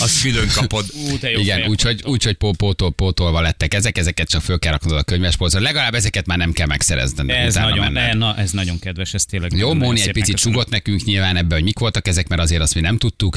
Azt 0.00 0.20
külön 0.20 0.48
kapod. 0.54 0.84
Ú, 0.94 1.18
te 1.18 1.30
jó 1.30 1.40
Igen, 1.40 1.68
úgyhogy, 1.68 2.02
úgyhogy 2.04 2.34
pó, 2.34 2.52
pótol, 2.52 2.92
pótolva 2.92 3.40
lettek 3.40 3.74
ezek, 3.74 3.98
ezeket 3.98 4.28
csak 4.28 4.42
föl 4.42 4.58
kell 4.58 4.72
raknod 4.72 4.96
a 4.96 5.02
könyvespolcra. 5.02 5.60
Legalább 5.60 5.94
ezeket 5.94 6.26
már 6.26 6.38
nem 6.38 6.52
kell 6.52 6.66
megszerezned. 6.66 7.30
Ez 7.30 7.54
nagyon, 7.54 7.92
ne, 7.92 8.12
na, 8.12 8.36
ez 8.36 8.50
nagyon 8.50 8.78
kedves, 8.78 9.14
ez 9.14 9.24
tényleg. 9.24 9.52
Jó, 9.56 9.74
Móni 9.74 10.00
egy 10.00 10.12
picit 10.12 10.38
sugott 10.38 10.68
nekünk 10.68 11.04
nyilván 11.04 11.36
ebbe, 11.36 11.54
hogy 11.54 11.64
mik 11.64 11.78
voltak 11.78 12.08
ezek, 12.08 12.28
mert 12.28 12.40
azért 12.40 12.62
azt 12.62 12.74
mi 12.74 12.80
nem 12.80 12.98
tudtuk, 12.98 13.36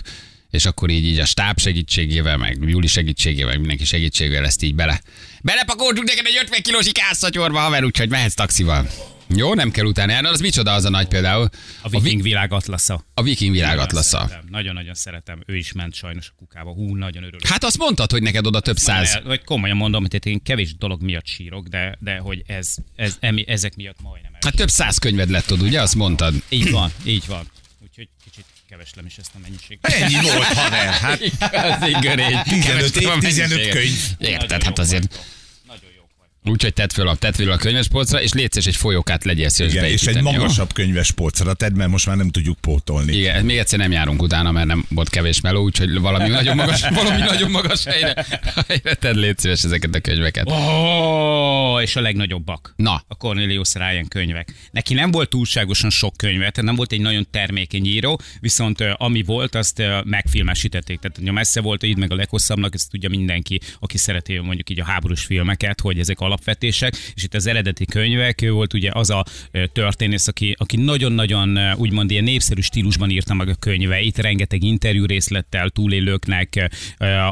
és 0.51 0.65
akkor 0.65 0.89
így, 0.89 1.05
így 1.05 1.19
a 1.19 1.25
stáb 1.25 1.59
segítségével, 1.59 2.37
meg 2.37 2.57
Júli 2.61 2.87
segítségével, 2.87 3.57
mindenki 3.57 3.85
segítségével 3.85 4.45
ezt 4.45 4.63
így 4.63 4.75
bele. 4.75 5.01
Belepakoltuk 5.41 6.03
neked 6.03 6.25
egy 6.25 6.39
50 6.43 6.61
kilós 6.61 6.85
ikászszatyorba, 6.85 7.59
haver, 7.59 7.83
úgyhogy 7.83 8.09
mehetsz 8.09 8.33
taxival. 8.33 8.87
Jó, 9.35 9.53
nem 9.53 9.71
kell 9.71 9.85
utána 9.85 10.11
járni, 10.11 10.27
az 10.27 10.39
micsoda 10.39 10.71
az 10.73 10.85
a 10.85 10.89
nagy 10.89 11.07
például. 11.07 11.49
A 11.81 11.89
Viking 11.89 12.21
világ 12.21 12.51
atlasza. 12.53 13.05
A 13.13 13.21
viking 13.23 13.51
világ 13.51 13.69
Nagyon 13.69 13.83
atlasza. 13.85 14.17
szeretem, 14.27 14.47
Nagyon-nagyon 14.49 14.93
szeretem. 14.93 15.43
Ő 15.45 15.55
is 15.57 15.71
ment 15.71 15.93
sajnos 15.93 16.27
a 16.27 16.33
kukába. 16.37 16.73
Hú, 16.73 16.95
nagyon 16.95 17.23
örülök. 17.23 17.47
Hát 17.47 17.63
azt 17.63 17.77
mondtad, 17.77 18.11
hogy 18.11 18.21
neked 18.21 18.45
oda 18.47 18.59
több 18.59 18.77
száz. 18.77 19.13
El, 19.15 19.23
vagy 19.23 19.43
komolyan 19.43 19.77
mondom, 19.77 20.01
hogy 20.09 20.25
én 20.25 20.43
kevés 20.43 20.75
dolog 20.75 21.01
miatt 21.01 21.25
sírok, 21.27 21.67
de, 21.67 21.97
de 21.99 22.17
hogy 22.17 22.43
ez, 22.45 22.75
ez, 22.95 23.17
emi, 23.19 23.43
ezek 23.47 23.75
miatt 23.75 24.01
majdnem. 24.01 24.31
Hát 24.41 24.55
több 24.55 24.69
száz 24.69 24.97
könyved 24.97 25.29
lett 25.29 25.51
ott, 25.51 25.61
ugye? 25.61 25.81
Azt 25.81 25.95
mondtad. 25.95 26.33
Így 26.49 26.71
van, 26.71 26.91
így 27.03 27.23
van. 27.27 27.47
Úgyhogy 27.83 28.07
kicsit 28.23 28.45
keveslem 28.69 29.05
is 29.05 29.17
ezt 29.17 29.31
a 29.35 29.37
mennyiséget. 29.41 29.85
Ennyi 29.85 30.21
volt, 30.21 30.43
haver. 30.45 30.93
Hát 30.93 31.21
Az 31.81 31.81
egy 31.81 31.97
görény. 31.99 32.41
15 32.43 32.95
év, 32.95 33.09
15 33.19 33.69
könyv. 33.69 33.99
Érted, 34.17 34.63
hát 34.63 34.79
azért. 34.79 35.07
vagytok. 35.07 35.25
Nagyon 35.67 35.89
jók 35.95 36.09
vagy. 36.19 36.27
Úgyhogy 36.45 36.73
tedd 36.73 36.89
föl 36.93 37.07
a, 37.07 37.15
tedd 37.15 37.33
föl 37.33 37.51
a 37.51 37.57
könyvespolcra, 37.57 38.21
és 38.21 38.33
légy 38.33 38.51
szíves, 38.51 38.67
egy 38.67 38.75
folyókát 38.75 39.23
legyél 39.23 39.49
szíves 39.49 39.73
igen, 39.73 39.85
és 39.85 40.07
egy 40.07 40.15
jó? 40.15 40.21
magasabb 40.21 40.73
könyves 40.73 41.11
polcra 41.11 41.53
tedd, 41.53 41.73
mert 41.73 41.89
most 41.89 42.05
már 42.05 42.17
nem 42.17 42.29
tudjuk 42.29 42.57
pótolni. 42.59 43.13
Igen, 43.13 43.45
még 43.45 43.57
egyszer 43.57 43.79
nem 43.79 43.91
járunk 43.91 44.21
utána, 44.21 44.51
mert 44.51 44.67
nem 44.67 44.85
volt 44.89 45.09
kevés 45.09 45.41
meló, 45.41 45.63
úgyhogy 45.63 45.99
valami 45.99 46.29
nagyon 46.39 46.55
magas, 46.55 46.89
valami 46.89 47.19
nagyon 47.19 47.51
magas 47.51 47.83
helyre, 47.83 48.25
helyre 48.67 48.93
tedd 48.93 49.15
légy 49.15 49.37
szíves 49.37 49.63
ezeket 49.63 49.95
a 49.95 49.99
könyveket. 49.99 50.51
Oh, 50.51 51.81
és 51.81 51.95
a 51.95 52.01
legnagyobbak. 52.01 52.73
Na. 52.75 53.03
A 53.07 53.15
Cornelius 53.15 53.73
Ryan 53.73 54.07
könyvek. 54.07 54.53
Neki 54.71 54.93
nem 54.93 55.11
volt 55.11 55.29
túlságosan 55.29 55.89
sok 55.89 56.17
könyve, 56.17 56.49
tehát 56.49 56.61
nem 56.61 56.75
volt 56.75 56.91
egy 56.91 57.01
nagyon 57.01 57.27
termékeny 57.31 57.85
író, 57.85 58.21
viszont 58.39 58.81
ami 58.97 59.23
volt, 59.23 59.55
azt 59.55 59.81
megfilmesítették. 60.03 60.99
Tehát 60.99 61.17
ugye 61.17 61.31
messze 61.31 61.61
volt 61.61 61.83
így 61.83 61.97
meg 61.97 62.11
a 62.11 62.15
leghosszabbnak, 62.15 62.73
ezt 62.73 62.89
tudja 62.89 63.09
mindenki, 63.09 63.59
aki 63.79 63.97
szereti 63.97 64.37
mondjuk 64.37 64.69
így 64.69 64.79
a 64.79 64.85
háborús 64.85 65.23
filmeket, 65.23 65.81
hogy 65.81 65.99
ezek 65.99 66.19
alapvetések, 66.31 66.93
és 67.15 67.23
itt 67.23 67.33
az 67.33 67.47
eredeti 67.47 67.85
könyvek, 67.85 68.41
ő 68.41 68.51
volt 68.51 68.73
ugye 68.73 68.89
az 68.93 69.09
a 69.09 69.25
történész, 69.73 70.27
aki, 70.27 70.55
aki 70.59 70.77
nagyon-nagyon 70.77 71.59
úgymond 71.75 72.11
ilyen 72.11 72.23
népszerű 72.23 72.61
stílusban 72.61 73.09
írta 73.09 73.33
meg 73.33 73.49
a 73.49 73.55
könyveit, 73.55 74.17
rengeteg 74.17 74.63
interjú 74.63 75.05
részlettel 75.05 75.69
túlélőknek 75.69 76.71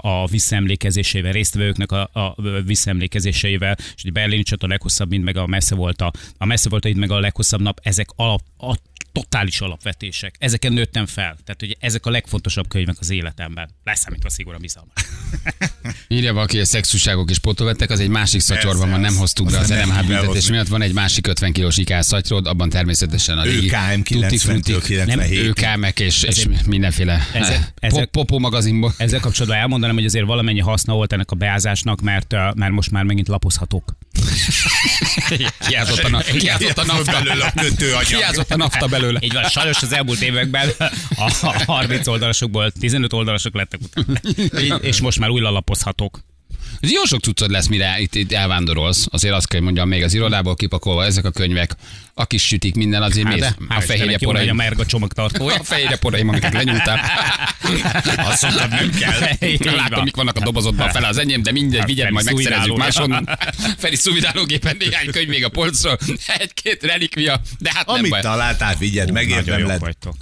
a 0.02 0.28
visszaemlékezésével, 0.28 1.32
résztvevőknek 1.32 1.92
a, 1.92 2.10
a 2.14 2.36
visszaemlékezéseivel, 2.66 3.78
és 3.96 4.04
egy 4.04 4.12
berlini 4.12 4.44
csata 4.44 4.68
leghosszabb, 4.68 5.10
mint 5.10 5.24
meg 5.24 5.38
a 5.38 5.48
messze 5.48 5.76
volt 5.76 6.02
a, 6.02 6.12
a 6.38 6.46
messze 6.46 6.70
volt 6.70 6.86
itt 6.86 6.96
meg 6.96 7.12
a 7.12 7.20
leghosszabb 7.20 7.62
nap, 7.62 7.80
ezek 7.84 8.08
alap, 8.16 8.42
totális 9.12 9.62
alapvetések. 9.62 10.36
Ezeken 10.40 10.74
nőttem 10.74 11.06
fel. 11.06 11.38
Tehát, 11.46 11.58
hogy 11.60 11.78
ezek 11.80 12.06
a 12.06 12.10
legfontosabb 12.10 12.68
könyvek 12.68 12.96
az 13.00 13.10
életemben. 13.10 13.70
Leszámítva 13.84 14.30
szigorúan 14.30 14.62
bizalmas. 14.62 14.94
Írja 16.08 16.34
valaki, 16.34 16.54
hogy 16.54 16.64
a 16.64 16.68
szexuságok 16.68 17.30
is 17.30 17.40
pótolvettek, 17.40 17.90
az 17.90 18.00
egy 18.00 18.10
másik 18.10 18.42
szatyorban 18.42 18.90
van, 18.90 19.00
nem 19.00 19.16
hoztuk 19.16 19.52
be 19.52 19.58
az 19.58 19.70
nem 19.70 19.88
NMH 19.90 20.06
büntetés 20.06 20.50
miatt. 20.50 20.68
Van 20.68 20.82
egy 20.82 20.94
másik 20.94 21.28
50 21.28 21.54
kilós 21.54 21.78
ikás 21.78 22.06
szatyrod, 22.06 22.48
abban 22.48 22.70
természetesen 22.70 23.38
a 23.38 23.44
régi 23.44 23.70
frutti, 23.70 24.20
90-től 24.20 24.82
97. 24.86 25.48
ÖKM-ek 25.48 26.00
és, 26.00 26.24
és 26.24 26.48
mindenféle 26.66 27.28
Ezek- 27.34 27.74
ezek- 27.80 28.10
popó 28.10 28.40
magazinból. 28.40 28.94
Ezzel 28.98 29.20
kapcsolatban 29.20 29.60
elmondanám, 29.60 29.96
hogy 29.96 30.06
azért 30.06 30.26
valamennyi 30.26 30.60
haszna 30.60 30.94
volt 30.94 31.14
ennek 31.14 31.32
a 31.32 31.36
beázásnak, 31.36 32.02
mert, 32.02 32.32
mert 32.56 32.72
most 32.72 32.92
már 32.92 33.04
megint 33.04 33.28
lapozhatók. 33.28 33.96
Kiázott 35.68 36.00
a, 36.00 36.10
na- 36.10 36.22
kiázott 36.22 36.78
a 36.78 36.86
nafta. 36.86 37.12
belőle 37.12 37.46
a 37.46 37.62
kötőanyag. 37.62 38.04
Kiázott 38.06 38.52
a 38.52 38.56
nafta 38.58 38.88
belőle. 38.88 39.20
Így 39.22 39.34
van, 39.34 39.44
sajnos 39.44 39.82
az 39.82 39.94
elmúlt 39.94 40.22
években 40.22 40.70
a 41.16 41.32
a 41.42 41.64
30 41.66 42.08
oldalasokból 42.08 42.72
15 42.72 43.14
oldalasok 43.14 43.54
lettek 43.54 43.80
utána. 43.82 44.76
És 44.90 45.02
most 45.02 45.20
már 45.20 45.30
újra 45.30 45.50
lapozhatók. 45.50 46.20
Ez 46.80 46.92
Jó 46.92 47.04
sok 47.04 47.20
cuccod 47.22 47.50
lesz, 47.52 47.68
mire 47.68 48.00
itt, 48.00 48.16
itt 48.16 48.32
elvándorolsz. 48.32 49.06
Azért 49.12 49.34
azt 49.34 49.48
kell, 49.48 49.58
hogy 49.58 49.66
mondjam, 49.68 49.88
még 49.88 50.04
az 50.04 50.14
irodából 50.14 50.56
kipakolva 50.56 51.06
ezek 51.06 51.26
a 51.26 51.32
könyvek, 51.32 51.76
a 52.14 52.26
kis 52.26 52.46
sütik, 52.46 52.76
minden 52.76 53.02
azért 53.02 53.26
Hát 53.28 53.34
mész. 53.36 53.44
de, 53.68 53.76
A 53.76 53.82
fehérje 53.82 54.18
hogy 54.22 54.48
a 54.50 54.54
merga 54.54 54.86
csomagtartója. 54.86 55.56
A 55.56 55.64
fehérje 55.64 55.98
poraim, 55.98 56.30
amiket 56.30 56.54
lenyúltál. 56.54 57.00
Azt 58.30 58.42
mondtam, 58.42 58.70
nem 58.70 58.90
kell. 58.92 59.20
Látom, 59.76 59.90
van. 59.96 60.04
mik 60.04 60.16
vannak 60.16 60.36
a 60.38 60.40
dobozodban 60.40 60.90
fele 60.90 61.08
az 61.08 61.18
enyém, 61.18 61.42
de 61.42 61.52
mindegy, 61.52 61.80
Hát, 61.80 61.88
vigyed, 61.88 62.12
majd 62.12 62.26
megszerezzük 62.26 62.78
máshonnan. 62.78 63.30
Feri 63.78 63.96
szúvidálógépen 63.96 64.76
néhány 64.80 65.12
könyv 65.12 65.28
még 65.28 65.44
a 65.44 65.50
polcról, 65.50 65.98
egy-két 66.38 66.84
relikvia, 66.84 67.42
de 67.60 67.72
hát 67.74 67.86
nem 67.86 67.96
Amit 67.96 68.10
baj. 68.10 68.22
találtál, 68.22 68.76
vigyed, 68.76 69.18
jók 69.60 69.78
vagytok. 69.80 70.16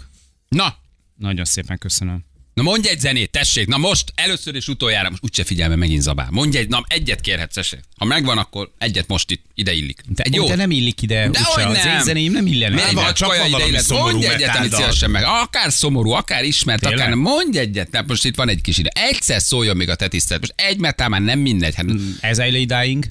Na, 0.49 0.75
Nagyon 1.15 1.45
szépen 1.45 1.77
köszönöm. 1.77 2.25
Na 2.57 2.63
mondj 2.63 2.87
egy 2.89 2.99
zenét, 2.99 3.29
tessék. 3.31 3.67
Na 3.67 3.77
most, 3.77 4.11
először 4.15 4.55
és 4.55 4.67
utoljára, 4.67 5.09
most 5.09 5.23
úgyse 5.23 5.43
figyelme 5.43 5.75
megint 5.75 6.01
zabál. 6.01 6.27
Mondj 6.31 6.57
egy, 6.57 6.67
na 6.69 6.83
egyet 6.87 7.21
kérhetsz, 7.21 7.53
tessék. 7.53 7.79
Ha 7.97 8.05
megvan, 8.05 8.37
akkor 8.37 8.71
egyet 8.77 9.07
most 9.07 9.31
itt, 9.31 9.43
ide 9.53 9.73
illik. 9.73 10.01
De, 10.07 10.23
egy 10.23 10.33
jó. 10.33 10.47
de 10.47 10.55
nem 10.55 10.71
illik 10.71 11.01
ide, 11.01 11.29
De 11.29 11.39
úgyse, 11.39 11.63
hogy 11.63 11.75
az 11.75 11.83
nem. 11.83 11.95
én 11.97 12.03
zenéim 12.03 12.31
nem 12.31 12.45
illenek. 12.47 12.75
Miért 12.75 12.91
van, 12.91 13.03
van, 13.03 13.13
csak 13.13 13.35
van 13.35 13.47
ide 13.47 13.67
illet? 13.67 13.87
Mondj 13.87 14.25
egyet, 14.25 14.55
amit 14.55 14.73
szívesen 14.73 15.11
meg. 15.11 15.23
Akár 15.25 15.71
szomorú, 15.71 16.11
akár 16.11 16.43
ismert, 16.43 16.79
Tényleg? 16.79 16.99
akár 16.99 17.09
nem. 17.09 17.19
Mondj 17.19 17.57
egyet. 17.57 17.91
Nem, 17.91 18.05
most 18.07 18.25
itt 18.25 18.35
van 18.35 18.49
egy 18.49 18.61
kis 18.61 18.77
ide. 18.77 18.89
Egyszer 18.93 19.41
szóljon 19.41 19.77
még 19.77 19.89
a 19.89 19.95
te 19.95 20.07
tisztelet. 20.07 20.41
Most 20.41 20.53
egy 20.69 20.77
metál 20.79 21.09
már 21.09 21.21
nem 21.21 21.39
mindegy. 21.39 21.75
Hát, 21.75 21.85
Ez 22.19 22.39
Eiley 22.39 22.65
Dying. 22.65 23.05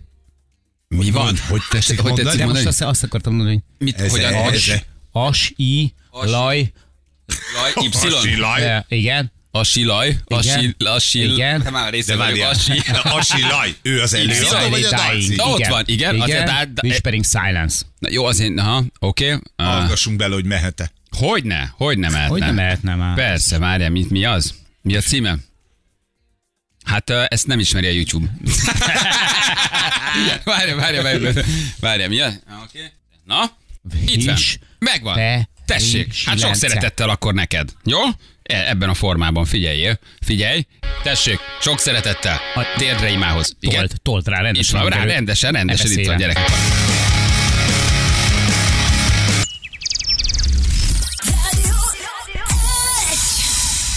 mi 0.89 1.11
van? 1.11 1.37
Hogy 1.49 1.61
tessék 1.71 1.97
Hogy 2.01 2.05
mondani? 2.05 2.23
tetszik 2.29 2.41
De 2.41 2.53
most 2.53 2.67
azt, 2.67 2.83
azt 2.83 3.03
akartam 3.03 3.35
mondani, 3.35 3.55
hogy 3.55 3.87
Mit, 3.87 4.01
Ez- 4.01 4.11
hogyan? 4.11 4.33
ez- 4.33 4.53
As, 4.55 4.69
ez- 4.69 4.81
As, 5.13 5.53
I, 5.57 5.95
As- 6.11 6.31
Laj, 6.31 6.73
laj, 7.55 7.73
Y. 8.25 8.63
Eh, 8.63 8.83
igen, 8.89 9.33
A 9.59 9.65
silaj, 9.65 10.17
a 10.25 10.39
Igen. 10.43 10.59
sil, 10.61 10.75
a 10.87 10.99
sil. 11.09 11.31
Igen. 11.33 11.63
Te 11.63 11.71
már 11.71 11.93
része 11.93 12.17
De 12.17 12.25
vagyok, 12.25 12.51
a 12.51 12.55
sil. 12.65 12.83
Asilaj. 13.19 13.75
Ő 13.83 14.01
az 14.01 14.15
előadó, 14.15 14.45
Szóval 14.47 14.71
vagy 14.71 14.83
a? 14.83 15.11
Dying. 15.11 15.35
Na, 15.37 15.45
ott 15.45 15.67
van, 15.67 15.83
igen, 15.87 16.21
azért 16.21 16.43
igen. 16.43 16.55
át- 16.55 16.83
Whispering 16.83 17.25
Silence. 17.25 17.77
Na, 17.99 18.09
jó, 18.11 18.25
azért, 18.25 18.59
aha, 18.59 18.85
oké. 18.99 19.25
Okay. 19.33 19.39
Uh, 19.57 19.67
Hallgassunk 19.75 20.17
bele, 20.17 20.35
hogy 20.35 20.45
mehet-e. 20.45 20.91
hogyne, 21.17 21.75
hogyne 21.77 22.09
mehetne. 22.09 22.31
Hogy 22.31 22.41
nem 22.41 22.55
mehetne 22.55 22.95
már? 22.95 23.15
Persze, 23.15 23.59
várjál, 23.59 23.91
mi, 23.91 24.07
mi 24.09 24.25
az? 24.25 24.55
Mi 24.83 24.97
a 24.97 25.01
címe? 25.01 25.37
Hát 26.85 27.11
ezt 27.11 27.47
nem 27.47 27.59
ismeri 27.59 27.87
a 27.87 27.91
YouTube. 27.91 28.27
várjál, 30.45 30.77
várjál, 30.77 31.03
várjál, 31.03 31.45
várjál, 31.81 32.09
mi 32.09 32.21
az? 32.21 32.41
Ah, 32.49 32.63
Oké. 32.63 32.93
Na, 33.25 33.51
itt 34.07 34.25
van. 34.25 34.37
Megvan. 34.79 35.15
te, 35.15 35.49
Tessék, 35.67 36.03
rincs, 36.03 36.25
hát 36.25 36.39
sok 36.39 36.49
lence. 36.49 36.69
szeretettel 36.69 37.09
akkor 37.09 37.35
neked. 37.35 37.69
Jó? 37.85 37.99
E- 38.43 38.69
Ebben 38.69 38.89
a 38.89 38.95
formában 38.95 39.45
figyeljél. 39.45 39.99
Figyelj. 40.21 40.67
Tessék, 41.03 41.39
sok 41.61 41.79
szeretettel. 41.79 42.41
A- 42.55 42.67
Térdre 42.77 43.11
imához. 43.11 43.57
Igen. 43.61 43.79
Tolt, 43.79 44.03
tolt 44.03 44.29
rá 44.29 44.41
rendesen. 44.41 44.81
van, 44.81 44.91
rá, 44.91 45.05
rendesen, 45.05 45.53
rendesen 45.53 45.91
itt 45.91 46.07
van, 46.07 46.17
gyerekek. 46.17 46.45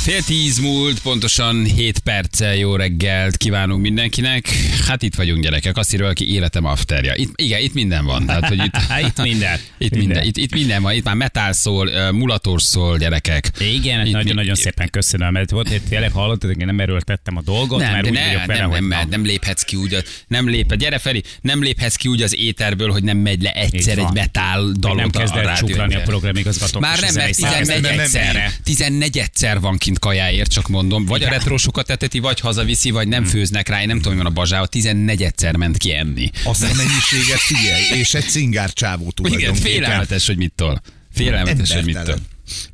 Fél 0.09 0.23
tíz 0.23 0.59
múlt, 0.59 1.01
pontosan 1.01 1.63
7 1.63 1.99
perccel 1.99 2.55
jó 2.55 2.75
reggelt 2.75 3.37
kívánunk 3.37 3.81
mindenkinek. 3.81 4.47
Hát 4.87 5.03
itt 5.03 5.15
vagyunk 5.15 5.43
gyerekek, 5.43 5.77
azt 5.77 5.93
írja, 5.93 6.07
aki 6.07 6.33
életem 6.33 6.65
afterja. 6.65 7.15
Itt, 7.15 7.31
igen, 7.35 7.61
itt 7.61 7.73
minden 7.73 8.05
van. 8.05 8.25
Tehát, 8.25 8.47
hogy 8.47 8.63
itt, 8.63 8.77
Itt 9.07 9.21
minden. 9.21 9.59
Itt 9.77 9.95
minden, 9.95 10.23
itt, 10.23 10.37
itt 10.37 10.53
minden 10.53 10.81
van, 10.81 10.93
itt 10.93 11.03
már 11.03 11.15
metal 11.15 11.53
szól, 11.53 11.87
ö, 11.87 12.11
mulatos 12.11 12.63
szól, 12.63 12.97
gyerekek. 12.97 13.51
Igen, 13.59 14.09
nagyon-nagyon 14.09 14.55
itt- 14.55 14.61
szépen 14.61 14.89
köszönöm, 14.89 15.31
mert 15.31 15.49
volt, 15.51 15.69
hogy 15.69 15.81
tényleg 15.89 16.11
hallottad, 16.11 16.49
én 16.49 16.65
nem 16.65 16.79
erőltettem 16.79 17.37
a 17.37 17.41
dolgot, 17.41 17.79
Nem, 17.79 17.91
mert 17.91 18.05
úgy 18.05 18.13
ne, 18.13 18.25
vagyok 18.25 18.45
vele, 18.45 18.59
nem, 18.59 18.69
nem, 18.69 18.87
nem, 18.87 19.07
nem 19.09 19.25
léphetsz 19.25 19.63
ki 19.63 19.75
úgy, 19.75 20.03
nem 20.27 20.49
lép, 20.49 20.75
gyere 20.75 20.97
Feri, 20.97 21.23
nem 21.41 21.61
léphetsz 21.63 21.95
ki 21.95 22.07
úgy 22.07 22.21
az 22.21 22.35
éterből, 22.35 22.91
hogy 22.91 23.03
nem 23.03 23.17
megy 23.17 23.41
le 23.41 23.51
egyszer 23.51 23.97
egy 23.97 24.11
Még 24.13 24.23
dalot 24.31 24.95
nem 24.95 25.09
kezd 25.09 25.35
el 25.35 25.55
csuklani 25.57 25.95
a 25.95 26.01
programigazgató. 26.01 26.79
Már 26.79 26.99
nem, 26.99 27.13
mert 27.13 27.33
zenei 27.33 27.59
14 27.63 27.65
szervezet. 27.65 27.99
egyszerre. 27.99 28.53
14 28.63 29.17
egyszer 29.17 29.59
van 29.59 29.77
kint 29.77 29.98
kajáért, 29.99 30.51
csak 30.51 30.67
mondom. 30.67 31.05
Vagy 31.05 31.23
a 31.23 31.25
Igen. 31.25 31.37
retrósokat 31.37 31.89
eteti, 31.89 32.19
vagy 32.19 32.39
hazaviszi, 32.39 32.91
vagy 32.91 33.07
nem 33.07 33.23
főznek 33.23 33.67
rá. 33.67 33.81
Én 33.81 33.87
nem 33.87 33.97
tudom, 33.97 34.11
mi 34.13 34.17
van 34.17 34.31
a 34.31 34.33
bazsába. 34.33 34.65
14 34.65 35.23
egyszer 35.23 35.55
ment 35.55 35.77
ki 35.77 35.93
enni. 35.93 36.29
Azt 36.43 36.63
a 36.63 36.67
mennyiséget 36.75 37.39
figyelj, 37.39 37.83
és 37.99 38.13
egy 38.13 38.29
cingár 38.29 38.73
csávó 38.73 39.01
Igen, 39.01 39.13
tulajdonképpen. 39.13 39.71
félelmetes, 39.71 40.27
hogy 40.27 40.37
mit 40.37 40.53
tol. 40.55 40.81
Félelmetes, 41.13 41.73
hogy 41.73 41.85
mit 41.85 41.99
tol. 42.03 42.15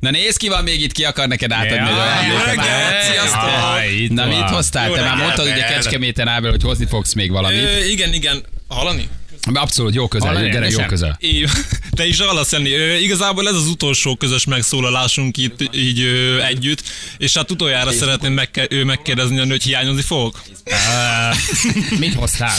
Na 0.00 0.10
nézd, 0.10 0.36
ki 0.36 0.48
van 0.48 0.62
még 0.62 0.80
itt, 0.80 0.92
ki 0.92 1.04
akar 1.04 1.28
neked 1.28 1.52
átadni 1.52 1.76
Jaj, 1.76 1.86
egy 3.92 4.00
Itt 4.00 4.12
Na 4.12 4.26
mit 4.26 4.50
hoztál? 4.50 4.88
Jó 4.88 4.94
Te 4.94 5.02
már 5.02 5.16
mondtad 5.16 5.46
ugye 5.46 5.64
Ábel. 5.64 5.74
Kecskeméten 5.74 6.28
Ábel, 6.28 6.50
hogy 6.50 6.62
hozni 6.62 6.86
fogsz 6.86 7.12
még 7.12 7.30
valamit. 7.30 7.60
Igen, 7.90 8.12
igen. 8.12 8.42
Hallani? 8.68 9.08
Abszolút 9.54 9.94
jó 9.94 10.08
közel, 10.08 10.28
Hallani 10.28 10.50
gyere 10.50 10.68
jó 10.68 10.84
közel. 10.86 11.18
Így, 11.20 11.48
te 11.90 12.06
is 12.06 12.20
hallasz 12.20 12.52
enni. 12.52 12.72
Ö, 12.72 12.94
igazából 12.96 13.48
ez 13.48 13.54
az 13.54 13.66
utolsó 13.66 14.16
közös 14.16 14.44
megszólalásunk 14.44 15.36
itt 15.36 15.70
így 15.74 16.00
ö, 16.00 16.42
együtt, 16.42 16.82
és 17.18 17.34
hát 17.36 17.50
utoljára 17.50 17.92
szeretném 17.92 18.32
megke- 18.32 18.72
ö, 18.72 18.84
megkérdezni, 18.84 19.48
hogy 19.48 19.62
hiányozni 19.62 20.02
fogok. 20.02 20.42
Mit 21.98 22.14
hoztál? 22.14 22.54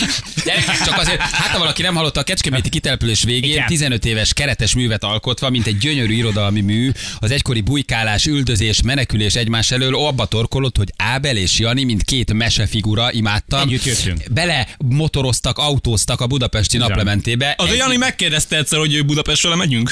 Gyerekek, 0.46 0.84
csak 0.86 0.98
azért, 0.98 1.20
hát 1.20 1.48
ha 1.48 1.58
valaki 1.58 1.82
nem 1.82 1.96
hallotta, 1.96 2.20
a 2.20 2.24
Kecskeméti 2.24 2.70
kitelepülés 2.70 3.24
végén 3.24 3.52
Igen. 3.52 3.66
15 3.68 4.06
éves 4.06 4.34
keretes 4.34 4.76
művet 4.76 5.04
alkotva, 5.04 5.50
mint 5.50 5.68
egy 5.68 5.78
gyönyörű 5.78 6.14
irodalmi 6.14 6.62
mű, 6.62 6.92
az 7.20 7.32
egykori 7.32 7.62
bujkálás, 7.62 8.26
üldözés, 8.26 8.82
menekülés 8.82 9.36
egymás 9.36 9.72
elől 9.72 9.96
abba 9.96 10.26
torkolott, 10.26 10.78
hogy 10.78 10.94
Ábel 10.98 11.38
és 11.38 11.60
Jani, 11.60 11.84
mint 11.84 12.04
két 12.04 12.34
mesefigura 12.34 13.12
imádtam. 13.12 13.60
Együtt 13.60 13.84
jöttünk. 13.84 14.24
Bele 14.32 14.68
motoroztak, 14.86 15.58
autóztak 15.58 16.22
a 16.22 16.28
budapesti 16.28 16.77
naplementébe. 16.78 17.54
Az 17.58 17.68
a 17.68 17.72
Egy- 17.72 17.78
Jani 17.78 17.98
megkérdezte 17.98 18.58
egyszer, 18.58 18.80
hogy 18.80 19.06
Budapestre 19.06 19.56
megyünk. 19.56 19.92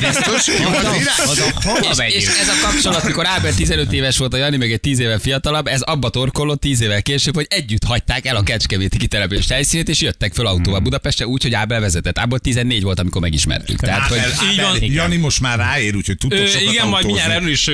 Biztos, 0.00 0.46
jó 0.46 0.68
az 0.68 0.82
irány? 0.82 1.28
Az 1.28 1.38
a 1.38 1.60
hova 1.62 2.06
és, 2.08 2.26
ez 2.26 2.48
a 2.48 2.66
kapcsolat, 2.70 3.04
mikor 3.04 3.26
Ábel 3.26 3.54
15 3.54 3.92
éves 3.92 4.16
volt, 4.16 4.34
a 4.34 4.36
Jani 4.36 4.56
meg 4.56 4.72
egy 4.72 4.80
10 4.80 4.98
éve 4.98 5.18
fiatalabb, 5.18 5.66
ez 5.66 5.80
abba 5.80 6.08
torkolott 6.10 6.60
10 6.60 6.80
évvel 6.80 7.02
később, 7.02 7.34
hogy 7.34 7.46
együtt 7.50 7.84
hagyták 7.84 8.26
el 8.26 8.36
a 8.36 8.42
Kecskeméti 8.42 8.96
kitelepülés 8.98 9.48
helyszínét, 9.48 9.88
és 9.88 10.00
jöttek 10.00 10.34
föl 10.34 10.46
autóval 10.46 10.74
Hmm. 10.74 10.82
Budapestre, 10.84 11.26
úgy, 11.26 11.42
hogy 11.42 11.54
Ábel 11.54 11.80
vezetett. 11.80 12.18
Ábel 12.18 12.38
14 12.38 12.82
volt, 12.82 12.98
amikor 13.00 13.20
megismertük. 13.20 13.80
Tehát, 13.80 14.08
hogy 14.08 14.18
Ábel, 14.18 14.30
Így 14.50 14.56
van. 14.60 14.74
Ábel, 14.74 14.88
Jani 14.88 15.16
most 15.16 15.40
már 15.40 15.58
ráér, 15.58 15.94
úgyhogy 15.96 16.16
tudtok 16.18 16.46
sokat 16.46 16.60
igen, 16.72 16.88
majd 16.88 17.04
autózni. 17.04 17.06
mindjárt 17.06 17.32
erről 17.32 17.50
is 17.50 17.70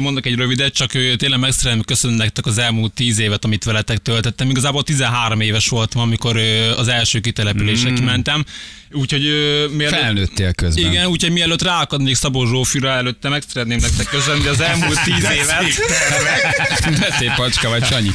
mondok 0.00 0.26
egy 0.26 0.34
rövidet, 0.34 0.72
csak 0.74 0.90
tényleg 1.16 1.38
meg 1.40 1.52
szeretném 1.52 1.84
köszönni 1.84 2.16
nektek 2.16 2.46
az 2.46 2.58
elmúlt 2.58 2.92
10 2.92 3.18
évet, 3.18 3.44
amit 3.44 3.64
veletek 3.64 3.98
töltettem. 3.98 4.50
Igazából 4.50 4.82
13 4.82 5.40
éves 5.40 5.68
voltam, 5.68 6.02
amikor 6.02 6.36
az 6.76 6.88
első 6.88 7.18
kitelepülésre 7.36 7.92
kimentem. 7.92 8.44
Úgyhogy 8.92 9.22
mielőtt... 9.70 9.98
felnőttél 9.98 10.52
közben. 10.52 10.90
Igen, 10.90 11.06
úgyhogy 11.06 11.30
mielőtt 11.30 11.62
ráakadnék 11.62 12.14
Szabó 12.14 12.46
Zsófira, 12.46 12.90
előtte 12.90 13.28
meg 13.28 13.42
szeretném 13.52 13.78
nektek 13.78 14.06
köszönni 14.06 14.46
az 14.46 14.60
elmúlt 14.60 15.02
10 15.04 15.14
évet. 15.14 15.64
De 16.98 17.14
szép 17.18 17.34
pacska 17.34 17.68
vagy, 17.68 17.84
Sanyi. 17.86 18.10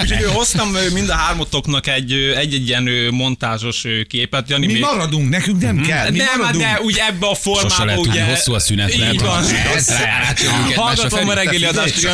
Úgyhogy 0.00 0.24
hoztam 0.24 0.76
mind 0.92 1.08
a 1.08 1.14
hármatoknak 1.14 1.86
egy, 1.86 2.12
ö, 2.12 2.36
egy-egy 2.36 2.68
ilyen 2.68 2.88
montázsos 3.10 3.84
képet. 4.08 4.48
Jani, 4.48 4.66
Mi 4.66 4.72
még- 4.72 4.82
maradunk, 4.82 5.28
nekünk 5.28 5.62
nem 5.62 5.80
kell. 5.80 6.10
Mi 6.10 6.16
nem, 6.16 6.26
hát 6.26 6.36
maradunk. 6.36 6.64
de 6.64 6.80
úgy 6.82 6.96
ebbe 7.08 7.26
a 7.26 7.34
Sose 7.34 7.40
formában, 7.60 7.86
lehet 7.86 8.02
tudni, 8.02 8.18
ugye... 8.18 8.24
hosszú 8.24 8.52
a 8.52 8.58
szünet. 8.58 8.92
Így 8.92 8.98
lehet, 8.98 9.20
van. 9.20 9.44
egymásra, 9.44 10.82
Hallgatom 10.82 11.28
a 11.28 11.34
reggeli 11.34 11.64
adást, 11.64 12.08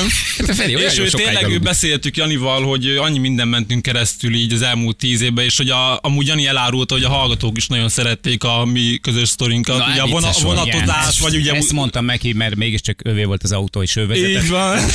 És 1.04 1.10
tényleg 1.10 1.60
beszéltük 1.62 2.16
Janival, 2.16 2.62
hogy 2.62 2.96
annyi 2.96 3.18
minden 3.18 3.48
mentünk 3.48 3.82
keresztül 3.82 4.34
így 4.34 4.52
az 4.52 4.62
elmúlt 4.62 4.96
tíz 4.96 5.20
évben, 5.20 5.44
és 5.44 5.56
hogy 5.56 5.70
a, 5.70 5.98
amúgy 6.02 6.26
Jani 6.26 6.46
elárulta, 6.46 6.94
hogy 6.94 7.04
a 7.04 7.08
hallgatók 7.08 7.56
is 7.61 7.67
nagyon 7.67 7.88
szerették 7.88 8.45
a 8.45 8.64
mi 8.64 8.99
közös 9.02 9.29
sztorinkat. 9.29 9.79
Na, 9.79 9.87
ugye 9.93 10.00
a 10.00 10.07
vona, 10.07 10.31
vonatozás, 10.43 11.21
vagy 11.21 11.37
ugye... 11.37 11.52
Ezt 11.52 11.73
mondtam 11.73 12.05
neki, 12.05 12.33
mert 12.33 12.55
mégiscsak 12.55 13.00
övé 13.05 13.25
volt 13.25 13.43
az 13.43 13.52
autó, 13.52 13.83
és 13.83 13.97
ő 13.97 14.07
vezetett. 14.07 14.43
Így 14.43 14.49
van. 14.49 14.79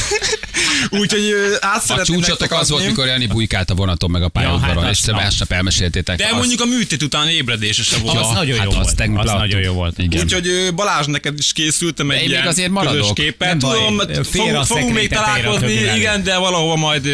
Úgyhogy 0.89 1.33
át 1.59 1.89
A 1.89 2.03
csúcsotok 2.03 2.51
az 2.51 2.69
volt, 2.69 2.85
mikor 2.85 3.07
Jani 3.07 3.27
bujkált 3.27 3.69
a 3.69 3.75
vonaton 3.75 4.11
meg 4.11 4.23
a 4.23 4.27
pályaudvaron, 4.27 4.83
hát 4.83 4.91
és 4.91 5.05
másnap 5.05 5.51
elmeséltétek. 5.51 6.17
De 6.17 6.25
Azt- 6.25 6.35
mondjuk 6.35 6.61
a 6.61 6.65
műtét 6.65 7.03
után 7.03 7.29
ébredése 7.29 7.83
se 7.83 7.97
volt. 7.97 8.17
Az 8.17 8.29
nagyon 8.29 8.55
jó 8.55 8.61
hát 8.61 8.73
volt. 8.73 8.87
Az 8.87 8.93
leadtuk. 8.97 9.37
nagyon 9.37 9.61
jó 9.61 9.73
volt. 9.73 9.97
Igen. 9.97 10.23
Úgyhogy 10.23 10.73
Balázs, 10.75 11.05
neked 11.05 11.37
is 11.37 11.53
készültem 11.53 12.11
egy 12.11 12.29
ilyen 12.29 12.47
azért 12.47 12.71
közös 12.71 12.83
maradok. 12.83 13.13
képet. 13.13 13.47
Nem 13.47 13.59
baj, 13.59 13.77
Tudom, 14.31 14.63
fogunk, 14.63 14.93
még 14.93 15.09
találkozni, 15.09 15.73
igen, 15.95 16.23
de 16.23 16.37
valahova 16.37 16.75
majd... 16.75 17.07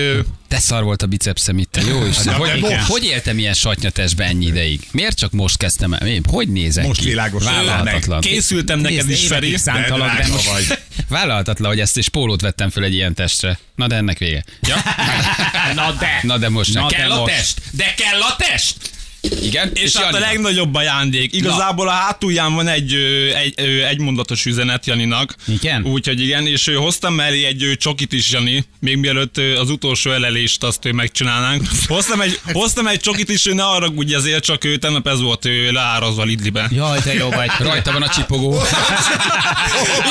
De 0.51 0.59
szar 0.59 0.83
volt 0.83 1.01
a 1.01 1.05
bicepszem 1.05 1.57
itt, 1.57 1.79
jó 1.87 2.05
Isten. 2.09 2.25
de 2.25 2.33
Hogy, 2.33 2.59
most. 2.59 2.75
hogy 2.87 3.03
éltem 3.03 3.37
ilyen 3.37 3.53
satnyatestbe 3.53 4.23
ennyi 4.23 4.45
ideig? 4.45 4.87
Miért 4.91 5.17
csak 5.17 5.31
most 5.31 5.57
kezdtem 5.57 5.93
el? 5.93 6.07
Hogy 6.29 6.47
nézek 6.49 6.85
Most 6.87 6.99
ki? 6.99 7.05
világos. 7.07 7.43
Vállalhatatlan. 7.43 8.21
Készültem 8.21 8.79
neked 8.79 9.09
is, 9.09 9.27
Feri. 9.27 9.57
szántalak, 9.57 10.17
de 10.17 10.27
most 10.27 10.51
vagy. 10.51 10.77
Vállalhatatlan, 11.09 11.69
hogy 11.69 11.79
ezt 11.79 11.97
és 11.97 12.09
pólót 12.09 12.41
vettem 12.41 12.69
föl 12.69 12.83
egy 12.83 12.93
ilyen 12.93 13.13
testre. 13.13 13.59
Na 13.75 13.87
de 13.87 13.95
ennek 13.95 14.17
vége. 14.17 14.43
Na 15.75 15.91
de! 15.91 16.19
Na 16.21 16.37
de 16.37 16.49
most. 16.49 16.73
Na 16.73 16.87
de 16.87 16.95
kell 16.95 17.11
a 17.11 17.19
most. 17.19 17.33
test! 17.35 17.61
De 17.71 17.93
kell 17.97 18.21
a 18.21 18.35
test! 18.37 18.90
Igen? 19.21 19.71
És, 19.73 19.97
hát 19.97 20.13
a 20.13 20.19
legnagyobb 20.19 20.75
ajándék. 20.75 21.35
Igazából 21.35 21.87
a 21.87 21.91
hátulján 21.91 22.53
van 22.53 22.67
egy, 22.67 22.93
egy, 23.35 23.59
egy 23.89 23.99
mondatos 23.99 24.45
üzenet 24.45 24.85
Janinak. 24.85 25.35
Igen? 25.47 25.85
Úgyhogy 25.85 26.21
igen, 26.21 26.47
és 26.47 26.67
ő 26.67 26.73
hoztam 26.73 27.13
mellé 27.13 27.45
egy 27.45 27.75
csokit 27.79 28.13
is, 28.13 28.29
Jani, 28.31 28.65
még 28.79 28.97
mielőtt 28.97 29.37
az 29.37 29.69
utolsó 29.69 30.11
elelést 30.11 30.63
azt 30.63 30.85
ő 30.85 30.91
megcsinálnánk. 30.91 31.63
Hoztam 31.87 32.21
egy, 32.21 32.39
hoztam 32.53 32.87
egy 32.87 32.99
csokit 32.99 33.29
is, 33.29 33.45
ő 33.45 33.53
ne 33.53 33.63
arra 33.63 33.87
ugye 33.87 34.17
ezért, 34.17 34.43
csak 34.43 34.63
ő 34.63 34.77
tegnap 34.77 35.07
ez 35.07 35.21
volt 35.21 35.45
ő 35.45 35.71
leárazva 35.71 36.23
Lidliben. 36.23 36.71
Jaj, 36.73 36.99
te 37.01 37.13
jó 37.13 37.29
vagy. 37.29 37.49
Rajta 37.67 37.91
van 37.91 38.01
a 38.01 38.09
csipogó. 38.09 38.51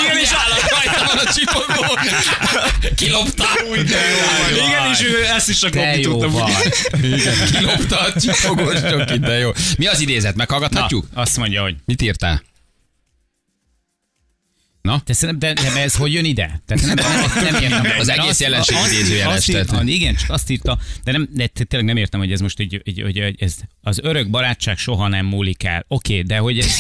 Igen, 0.03 0.17
és 0.23 0.31
Rajta 0.71 1.05
van 1.15 1.27
a 1.27 1.33
csipogó. 1.33 1.99
Kilopta. 2.97 3.45
igen, 3.75 4.91
és 4.93 5.03
ő 5.03 5.25
ezt 5.35 5.49
is 5.49 5.59
csak 5.59 5.75
lopni 5.75 6.01
tudtam. 6.01 6.35
kilopta 7.59 7.99
a 7.99 8.13
csipogós 8.21 8.81
csokit, 9.07 9.21
de 9.21 9.39
jó. 9.39 9.51
Mi 9.79 9.87
az 9.87 10.01
idézet? 10.01 10.37
Meghallgathatjuk? 10.37 11.09
Azt 11.13 11.37
mondja, 11.37 11.63
hogy 11.63 11.77
Mit 11.85 12.03
írtál? 12.03 12.43
Na? 14.83 15.03
De, 15.05 15.13
szerintem, 15.13 15.55
de, 15.55 15.63
de 15.63 15.81
ez 15.81 15.95
hogy 15.95 16.13
jön 16.13 16.25
ide? 16.25 16.63
Tehát 16.67 16.87
nem, 16.87 17.07
nem, 17.35 17.53
nem 17.53 17.63
értem. 17.73 17.99
Az 17.99 18.09
egész 18.09 18.41
jelenség 18.41 18.77
idézőjeles, 18.87 19.49
Igen, 19.85 20.15
csak 20.17 20.31
azt 20.31 20.51
írta, 20.51 20.79
de, 21.05 21.13
nem, 21.13 21.29
de 21.33 21.47
tényleg 21.47 21.89
nem 21.89 21.97
értem, 21.97 22.21
hogy 22.21 22.33
ez 22.33 22.41
most 22.41 22.59
egy, 22.59 22.83
egy, 22.85 23.01
egy 23.01 23.35
ez, 23.39 23.55
az 23.81 23.99
örök 24.03 24.31
barátság 24.31 24.79
soha 24.79 25.09
nem 25.09 25.27
múlik 25.27 25.63
el. 25.63 25.85
Oké, 25.89 26.23
de 26.23 26.39
hogy 26.39 26.59
ez... 26.59 26.77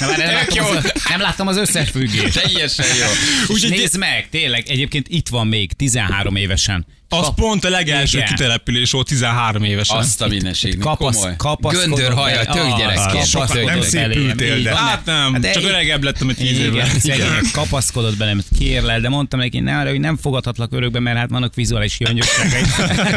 Nem, 0.00 0.10
nem, 0.16 0.32
láttam 0.32 0.66
jó. 0.66 0.70
az, 0.70 0.92
nem 1.08 1.20
láttam 1.20 1.46
az 1.46 1.56
összefüggést. 1.56 2.42
Teljesen 2.42 2.86
jó. 2.86 3.06
Úgyhogy 3.54 3.70
nézd 3.70 3.98
meg, 3.98 4.28
tényleg, 4.30 4.68
egyébként 4.68 5.08
itt 5.08 5.28
van 5.28 5.46
még 5.46 5.72
13 5.72 6.36
évesen. 6.36 6.86
Az 7.08 7.28
pont 7.34 7.64
a 7.64 7.68
legelső 7.68 8.16
Igen. 8.18 8.28
kitelepülés 8.28 8.90
volt 8.90 9.06
13 9.06 9.62
évesen. 9.64 9.96
Azt 9.96 10.20
a 10.22 10.26
mindenségnek. 10.26 10.78
Kapasz, 10.84 11.16
Komoly. 11.16 11.34
kapaszkodott 11.36 11.96
Göndör 11.98 12.12
haja, 12.12 12.44
tök 12.44 12.62
Ah, 12.62 12.78
gyerekként. 12.78 13.48
Tök 13.52 13.64
Nem 13.64 13.82
szépültél, 13.82 14.62
de-. 14.62 14.76
Hát 14.76 15.04
nem, 15.04 15.32
Hát 15.32 15.40
de 15.40 15.52
csak 15.52 15.62
öregebb 15.62 16.02
lettem 16.02 16.28
egy 16.28 16.36
tíz 16.36 16.50
Igen, 16.50 16.64
évvel. 16.74 16.88
szegény, 16.98 17.50
kapaszkodott 17.52 18.16
belem, 18.16 18.42
kérlel, 18.58 19.00
de 19.00 19.08
mondtam 19.08 19.38
neki, 19.40 19.58
ne 19.60 19.78
arra, 19.78 19.88
hogy 19.90 20.00
nem 20.00 20.16
fogadhatlak 20.16 20.72
örökbe, 20.72 21.00
mert 21.00 21.16
hát 21.16 21.30
vannak 21.30 21.54
vizuális 21.54 21.96
gyöngyösségei. 21.98 22.60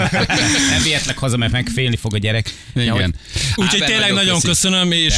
nem 0.71 0.81
vihetlek 0.83 1.17
haza, 1.17 1.37
mert 1.37 1.51
megfélni 1.51 1.95
fog 1.95 2.13
a 2.13 2.17
gyerek. 2.17 2.53
Igen. 2.75 3.15
Úgyhogy 3.55 3.83
tényleg 3.83 4.13
nagyon 4.13 4.41
köszönöm, 4.41 4.91
és. 4.91 5.13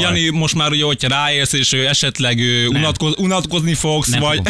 Jani, 0.00 0.28
most 0.28 0.54
már 0.54 0.70
ugye, 0.70 0.84
hogyha 0.84 1.08
ráérsz, 1.08 1.52
és 1.52 1.72
esetleg 1.72 2.40
unatkozni 3.16 3.74
fogsz, 3.74 4.16
vagy, 4.16 4.40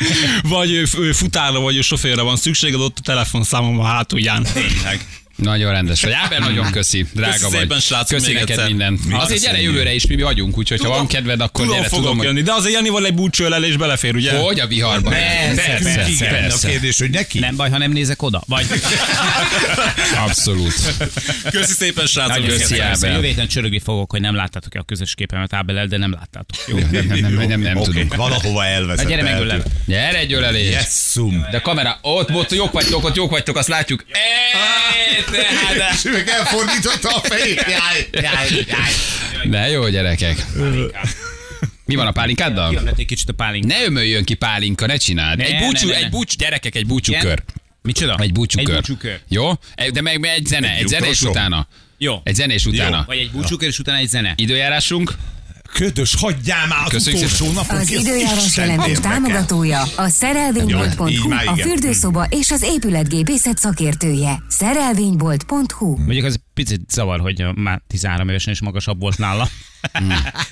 vagy 0.54 0.72
ö, 0.72 0.84
f- 0.84 0.98
ö, 0.98 1.12
futárra 1.12 1.60
vagy 1.60 1.82
sofőrre 1.82 2.22
van 2.22 2.36
szükséged, 2.36 2.80
ott 2.80 2.98
telefonszámom 3.12 3.80
a 3.80 3.84
hátulján. 3.84 4.42
Tényleg. 4.52 5.21
Nagyon 5.42 5.72
rendes 5.72 6.02
vagy. 6.02 6.12
Ábel, 6.12 6.38
nagyon 6.38 6.70
köszi. 6.70 7.06
Drága 7.14 7.32
Köszi 7.32 7.42
vagy. 7.50 7.60
szépen, 7.60 7.80
srácok, 7.80 8.18
köszi 8.18 8.32
neked 8.32 8.48
egyszer. 8.50 8.66
minden. 8.66 8.98
Mi 9.06 9.14
Azért 9.14 9.40
gyere 9.40 9.60
jövőre 9.62 9.94
is, 9.94 10.06
mi 10.06 10.22
vagyunk, 10.22 10.58
úgyhogy 10.58 10.80
ha 10.80 10.88
van 10.88 11.06
kedved, 11.06 11.40
akkor 11.40 11.60
Tudom, 11.64 11.76
gyere. 11.76 11.88
fogok 11.88 12.04
Tudom, 12.04 12.22
jönni, 12.22 12.42
de 12.42 12.52
azért 12.52 12.74
Janival 12.74 13.06
egy 13.06 13.14
búcsőlelés 13.14 13.76
belefér, 13.76 14.14
ugye? 14.14 14.38
hogy 14.38 14.60
a 14.60 14.66
viharba. 14.66 15.08
Persze, 15.10 15.62
persze, 15.82 16.24
a 16.26 16.28
persze. 16.28 16.68
kérdés, 16.68 16.98
hogy 16.98 17.10
neki? 17.10 17.38
Nem 17.38 17.56
baj, 17.56 17.70
ha 17.70 17.78
nem 17.78 17.92
nézek 17.92 18.22
oda. 18.22 18.42
Vagy. 18.46 18.66
Abszolút. 20.26 20.74
Köszi 21.50 21.72
szépen, 21.72 22.06
srácok. 22.06 22.46
Köszi. 22.46 22.78
Ábel. 22.80 23.12
Jövő 23.12 23.26
héten 23.26 23.46
csörögni 23.46 23.78
fogok, 23.78 24.10
hogy 24.10 24.20
nem 24.20 24.34
láttátok-e 24.34 24.78
a 24.78 24.82
közös 24.82 25.14
képemet 25.14 25.52
Ábelel, 25.52 25.86
de 25.86 25.96
nem 25.96 26.12
láttátok. 26.12 26.56
Jó? 26.68 26.78
Nem, 26.78 26.88
nem, 27.06 27.34
nem, 27.34 27.48
nem, 27.48 27.60
nem 27.60 27.82
tudunk. 27.82 28.14
valahova 28.14 28.64
elveszett. 28.64 29.08
Gyere 29.08 29.22
meg 29.22 29.40
ölel. 29.40 29.62
Gyere 29.86 30.18
egy 30.18 30.32
ölelés. 30.32 30.76
De 31.50 31.60
kamera, 31.60 31.98
ott, 32.02 32.30
ott 32.30 32.52
jók 32.52 32.72
vagytok, 32.72 33.04
ott 33.04 33.16
jók 33.16 33.30
vagytok, 33.30 33.56
azt 33.56 33.68
látjuk. 33.68 34.04
Eee, 35.34 35.76
tehát- 35.76 35.92
És 35.94 36.02
meg 36.02 36.28
elfordította 36.28 37.08
a 37.16 37.20
fejét. 37.20 37.64
Jaj, 37.68 38.08
jaj, 38.12 38.64
jaj. 38.68 39.48
De 39.50 39.68
jó 39.68 39.88
gyerekek. 39.88 40.46
Mi 41.84 41.94
van 41.94 42.06
a 42.06 42.10
pálinkáddal? 42.12 42.68
Kijönnek 42.68 42.98
egy 42.98 43.06
kicsit 43.06 43.28
a 43.28 43.32
pálink. 43.32 43.64
Ne 43.64 43.84
ömöljön 43.84 44.24
ki 44.24 44.34
pálinka, 44.34 44.86
ne 44.86 44.96
csináld. 44.96 45.38
Ne, 45.38 45.44
Egy 45.44 45.58
búcsú, 45.58 45.86
ne, 45.86 45.92
ne, 45.92 45.98
ne. 45.98 46.04
egy 46.04 46.10
búcsú, 46.10 46.34
gyerekek, 46.38 46.74
egy 46.74 46.86
búcsúkör. 46.86 47.42
Micsoda? 47.82 48.16
Egy 48.20 48.32
búcsúkör. 48.32 48.68
Egy 48.68 48.74
búcsúkör. 48.80 49.20
Jó? 49.28 49.52
De 49.92 50.00
meg 50.00 50.18
meg 50.20 50.30
egy 50.30 50.46
zene, 50.46 50.74
egy 50.76 50.86
zene 50.88 51.08
és 51.08 51.20
utána. 51.22 51.66
Jó. 51.98 52.20
Egy 52.24 52.34
zenés 52.34 52.66
utána. 52.66 53.04
Vagy 53.06 53.18
egy 53.18 53.30
búcsúkör, 53.30 53.68
és 53.68 53.78
utána 53.78 53.98
egy 53.98 54.08
zene. 54.08 54.32
Időjárásunk? 54.36 55.12
Ködös, 55.72 56.14
hagyjál 56.14 56.66
már 56.66 56.78
az 56.84 56.90
Köszönjük 56.90 57.22
utolsó 57.22 57.44
szépen. 57.44 57.54
napon. 57.54 57.76
Az 57.76 57.90
időjárás 57.90 58.56
jelentés 58.56 58.98
támogatója 59.00 59.82
a 59.96 60.08
szerelvénybolt.hu, 60.08 61.32
a 61.32 61.56
fürdőszoba 61.56 62.26
és 62.30 62.50
az 62.50 62.62
épületgépészet 62.62 63.58
szakértője. 63.58 64.42
Szerelvénybolt.hu 64.48 65.96
Mondjuk 65.96 66.24
az 66.24 66.40
picit 66.54 66.90
zavar, 66.90 67.20
hogy 67.20 67.44
már 67.54 67.82
13 67.86 68.28
évesen 68.28 68.52
is 68.52 68.60
magasabb 68.60 69.00
volt 69.00 69.18
nála. 69.18 69.48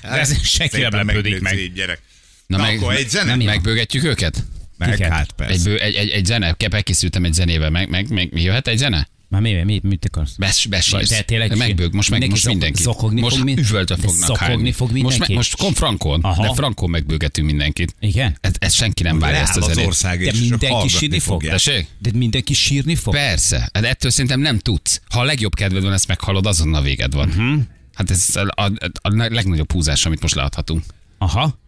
De 0.01 0.09
ez 0.19 0.43
senki 0.43 0.81
nem 0.81 0.91
lepődik 0.91 1.41
meg. 1.41 1.73
gyerek. 1.73 2.01
Na, 2.47 2.57
Na, 2.57 2.63
meg, 2.63 2.77
akkor 2.77 2.93
egy 2.93 3.09
zene? 3.09 3.35
nem 3.35 3.45
megbőgetjük 3.45 4.03
őket? 4.03 4.43
Meg, 4.77 4.99
hát 4.99 5.31
persze. 5.31 5.53
Egy, 5.53 5.63
bő, 5.63 5.77
egy, 5.77 5.95
egy, 5.95 6.09
egy 6.09 6.25
zene? 6.25 6.53
Kepek 6.53 6.83
készültem 6.83 7.23
egy 7.23 7.33
zenével. 7.33 7.69
Meg, 7.69 7.89
meg, 7.89 8.09
meg, 8.09 8.29
jöhet 8.33 8.67
egy 8.67 8.77
zene? 8.77 9.07
Már 9.31 9.41
mi, 9.41 9.63
mi, 9.63 9.79
mit 9.83 10.05
akarsz? 10.05 10.35
Bes, 10.37 10.65
besírsz. 10.65 11.09
De 11.09 11.21
tényleg 11.21 11.57
Megbőg, 11.57 11.93
most, 11.93 12.09
meg, 12.09 12.19
mindenki 12.19 12.29
most 12.29 12.45
mindenki. 12.45 12.81
zokogni 12.83 13.21
most 13.21 13.37
fog 13.37 13.47
üvöltve 13.57 13.95
de 13.95 14.01
fognak 14.01 14.25
zokogni 14.27 14.45
hányni. 14.53 14.71
fog 14.71 14.87
most, 14.91 15.01
mindenki? 15.01 15.27
meg, 15.27 15.35
most 15.35 15.55
kon 15.57 15.73
frankon, 15.73 16.21
Aha. 16.21 16.41
de 16.47 16.53
frankon 16.53 16.89
megbőgetünk 16.89 17.47
mindenkit. 17.47 17.95
Igen? 17.99 18.37
Ez, 18.41 18.51
ez 18.59 18.73
senki 18.73 19.03
nem 19.03 19.19
várja 19.19 19.39
ezt 19.39 19.57
az 19.57 19.65
zenét. 19.65 19.85
ország, 19.85 20.23
De 20.23 20.31
mindenki 20.39 20.87
sírni 20.87 21.19
fog? 21.19 21.43
Tessék? 21.43 21.87
De 21.99 22.09
mindenki 22.13 22.53
sírni 22.53 22.95
fog? 22.95 23.13
Persze. 23.13 23.69
Hát 23.73 23.83
ettől 23.83 24.11
szerintem 24.11 24.39
nem 24.39 24.59
tudsz. 24.59 25.01
Ha 25.09 25.19
a 25.19 25.23
legjobb 25.23 25.55
kedved 25.55 25.83
van, 25.83 25.93
ezt 25.93 26.07
meghallod, 26.07 26.45
azonnal 26.45 26.81
véged 26.81 27.13
van. 27.13 27.27
Mhm. 27.27 27.39
Uh-huh. 27.47 27.61
Hát 27.93 28.09
ez 28.11 28.35
a, 28.35 28.61
a, 28.61 28.71
a 29.01 29.09
legnagyobb 29.13 29.71
húzás, 29.71 30.05
amit 30.05 30.21
most 30.21 30.35
leadhatunk. 30.35 30.83
Aha. 31.17 31.59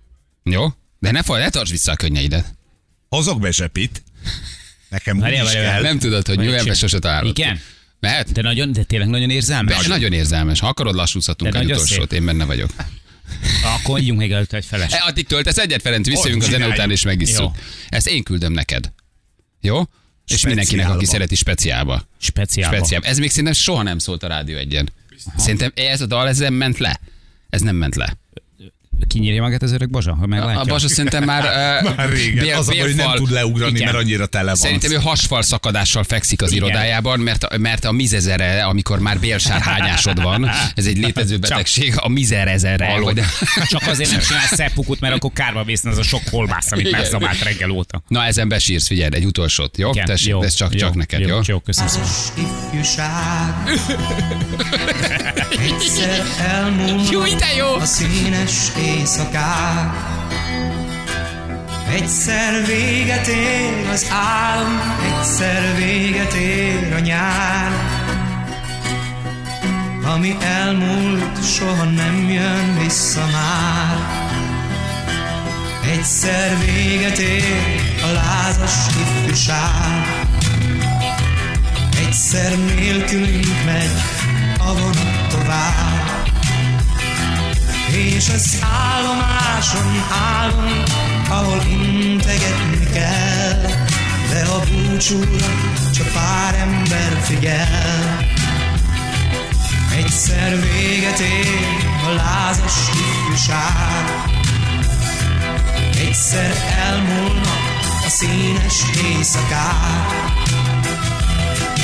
Jó? 0.43 0.67
De 0.99 1.12
ne, 1.12 1.23
fog, 1.23 1.38
ne 1.38 1.49
tarts 1.49 1.69
vissza 1.71 1.91
a 1.91 1.95
könnyeidet. 1.95 2.56
Hozok 3.10 3.39
be 3.39 3.52
zsepit. 3.52 4.04
Nekem 4.93 5.17
úgy 5.17 5.32
is 5.45 5.51
kell. 5.51 5.82
Nem 5.82 5.99
tudod, 5.99 6.27
hogy 6.27 6.56
csin- 6.63 6.75
sose 6.75 6.99
találod. 6.99 7.38
Igen? 7.38 7.60
Mehet? 7.99 8.32
De, 8.32 8.41
nagyon, 8.41 8.71
de 8.71 8.84
tényleg 8.84 9.08
nagyon 9.10 9.29
érzelmes? 9.29 9.75
Nagyon, 9.75 9.89
nagyon 9.89 10.13
érzelmes. 10.13 10.60
Ha 10.60 10.67
akarod, 10.67 10.95
lassúzhatunk 10.95 11.53
De 11.53 11.60
egy 11.60 11.65
utolsót. 11.71 12.10
szép. 12.10 12.19
Én 12.19 12.25
benne 12.25 12.45
vagyok. 12.45 12.69
Akkor 13.63 13.99
ígyunk 13.99 14.19
még 14.19 14.32
előtte 14.32 14.58
egy 14.58 14.65
feles. 14.65 14.91
E, 14.93 15.03
addig 15.08 15.27
töltesz 15.27 15.58
egyet, 15.58 15.82
Ferenc, 15.82 16.08
visszajövünk 16.08 16.43
a 16.43 16.49
zene 16.49 16.67
után, 16.67 16.91
és 16.91 17.03
megisszuk. 17.03 17.56
Ezt 17.89 18.08
én 18.08 18.23
küldöm 18.23 18.53
neked. 18.53 18.91
Jó? 19.62 19.79
És 19.79 19.86
Speciálba. 20.25 20.47
mindenkinek, 20.56 20.89
aki 20.89 21.06
szereti 21.06 21.36
speciálba. 21.36 22.08
Speciálba. 22.19 22.75
Speciál. 22.75 23.01
Ez 23.03 23.17
még 23.17 23.29
szerintem 23.29 23.53
soha 23.53 23.82
nem 23.84 23.97
szólt 23.97 24.23
a 24.23 24.27
rádió 24.27 24.58
egyen. 24.58 24.89
Szerintem 25.38 25.71
ez 25.75 26.01
a 26.01 26.06
dal, 26.06 26.27
ez 26.27 26.38
nem 26.38 26.53
ment 26.53 26.77
le. 26.77 26.99
Ez 27.49 27.62
nem 27.62 27.75
ment 27.75 27.95
le. 27.95 28.17
Kinyírja 29.07 29.41
magát 29.41 29.61
az 29.61 29.71
öreg 29.71 29.89
Bazsa, 29.89 30.15
ha 30.15 30.23
A 30.23 30.27
meglátja? 30.27 30.63
Bazsa 30.63 30.87
szerintem 30.87 31.23
már... 31.23 31.41
Uh, 31.53 31.95
Már 31.95 32.09
régen. 32.09 32.57
Az 32.57 32.67
a 32.67 32.71
baj, 32.71 32.81
hogy 32.81 32.95
nem 32.95 33.11
tud 33.15 33.31
leugrani, 33.31 33.75
Igen. 33.75 33.85
mert 33.85 33.97
annyira 34.03 34.25
tele 34.25 34.45
van. 34.45 34.55
Szerintem 34.55 34.91
ő 34.91 34.95
hasfal 34.95 35.41
szakadással 35.41 36.03
fekszik 36.03 36.41
az 36.41 36.51
Igen. 36.51 36.63
irodájában, 36.63 37.19
mert, 37.19 37.57
mert 37.57 37.85
a 37.85 37.91
mizezere, 37.91 38.63
amikor 38.63 38.99
már 38.99 39.19
bélsárhányásod 39.19 40.21
van, 40.21 40.49
ez 40.75 40.85
egy 40.85 40.97
létező 40.97 41.37
betegség, 41.37 41.93
a 41.95 42.09
mizerezere. 42.09 42.99
Vagy... 42.99 43.21
Csak 43.69 43.87
azért 43.87 44.11
nem 44.11 44.19
csinálsz 44.19 44.55
szeppukut, 44.55 44.99
mert 44.99 45.15
akkor 45.15 45.31
kárba 45.33 45.63
vészne 45.63 45.89
az 45.89 45.97
a 45.97 46.03
sok 46.03 46.21
holmász, 46.29 46.71
amit 46.71 46.87
Igen. 46.87 46.99
megszabált 46.99 47.43
reggel 47.43 47.69
óta. 47.69 48.03
Na 48.07 48.25
ezen 48.25 48.47
besírsz, 48.47 48.87
figyeld, 48.87 49.13
egy 49.13 49.25
utolsót, 49.25 49.77
jó? 49.77 49.89
Igen, 49.89 50.05
Tessék, 50.05 50.29
jó, 50.29 50.43
ez 50.43 50.53
csak, 50.53 50.73
jó, 50.73 50.79
csak 50.79 50.95
neked, 50.95 51.19
jó? 51.19 51.27
Jó, 51.27 51.39
jó 51.45 51.59
köszönöm 51.59 51.89
szépen. 51.89 52.51
Jó, 57.11 57.23
de 57.23 57.53
jó! 57.57 57.73
a 57.73 57.85
színes 57.85 58.71
éjszakák. 58.97 60.13
Egyszer 61.93 62.65
véget 62.65 63.27
ér 63.27 63.88
az 63.91 64.08
álom 64.12 64.82
Egyszer 65.06 65.75
véget 65.75 66.34
ér 66.34 66.93
a 66.93 66.99
nyár. 66.99 67.71
Ami 70.13 70.36
elmúlt, 70.41 71.45
soha 71.45 71.84
nem 71.84 72.29
jön 72.29 72.77
vissza 72.79 73.25
már. 73.32 73.97
Egyszer 75.91 76.58
véget 76.65 77.17
ér 77.17 77.82
a 78.03 78.12
lázas 78.12 78.73
ifjúság. 79.01 80.25
Egyszer 82.08 82.58
nélkülünk 82.75 83.65
megy 83.65 83.91
a 84.58 84.73
vonat 84.73 85.27
tovább 85.29 85.92
És 87.93 88.29
az 88.29 88.58
állomáson 88.62 90.03
állunk, 90.12 90.84
ahol 91.29 91.62
integetni 91.69 92.88
kell. 92.93 93.62
De 94.29 94.45
a 94.49 94.60
búcsúra 94.60 95.45
csak 95.95 96.08
pár 96.13 96.56
ember 96.56 97.21
figyel. 97.21 98.27
Egyszer 99.97 100.60
véget 100.62 101.19
ér 101.19 101.86
a 102.08 102.13
lázas 102.13 102.73
ifjúság. 102.89 104.34
Egyszer 106.08 106.53
elmúlnak 106.77 107.73
a 108.06 108.10
színes 108.10 108.84
éjszakák. 109.03 110.23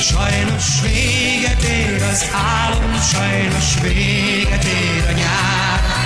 Sajnos 0.02 0.82
véget 0.82 1.64
ér 1.64 2.04
az 2.04 2.26
álom, 2.34 3.02
sajnos 3.12 3.82
véget 3.82 4.64
ér 4.64 5.06
a 5.10 5.12
nyár, 5.12 5.99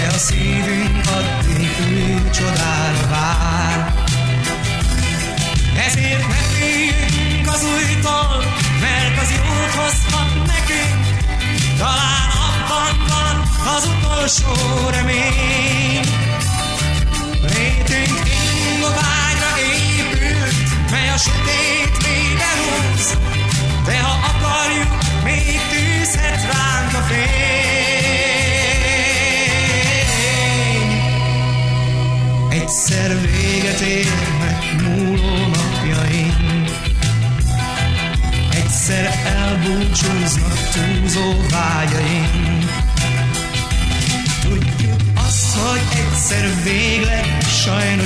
de 0.00 0.06
a 0.06 0.18
szívünk 0.18 1.06
addig 1.16 1.70
új 1.92 2.30
csodára 2.30 3.06
vár. 3.10 3.94
Ezért 5.86 6.28
ne 6.28 6.34
féljünk 6.34 7.46
az 7.48 7.62
újtól, 7.64 8.44
mert 8.80 9.20
az 9.22 9.30
jót 9.30 9.72
hozhat 9.76 10.46
nekünk, 10.46 11.04
talán 11.78 12.28
abban 12.48 12.94
van 13.08 13.36
az 13.76 13.88
utolsó 13.94 14.52
remény. 14.90 16.06
Létünk 17.42 18.18
ingoványra 18.72 19.52
épült, 19.72 20.90
mely 20.90 21.08
a 21.08 21.16
sötét 21.16 21.94
mélybe 22.06 22.50
húz, 22.60 23.18
de 23.84 24.00
ha 24.00 24.18
akarjuk, 24.30 24.92
még 25.24 25.60
tűzhet 25.70 26.42
ránk 26.52 26.94
a 26.94 27.02
fény. 27.08 28.39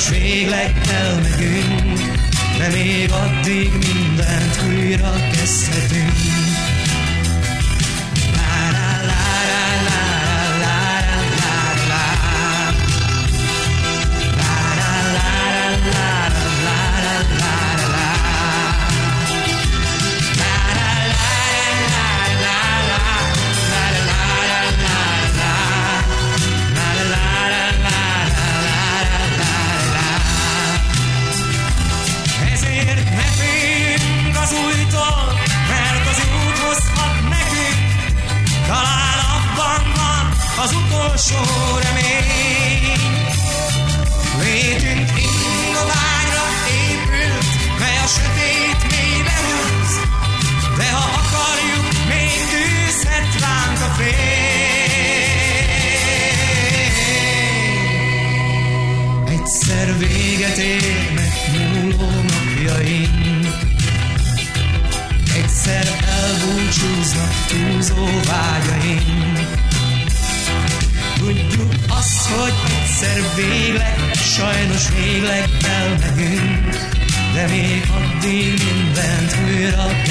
Sajnos 0.05 0.09
végleg 0.09 0.75
elmegyünk, 0.89 1.99
de 2.59 2.69
még 2.69 3.11
addig 3.11 3.71
mindent 3.71 4.63
újra 4.69 5.13
kezdhetünk. 5.33 6.34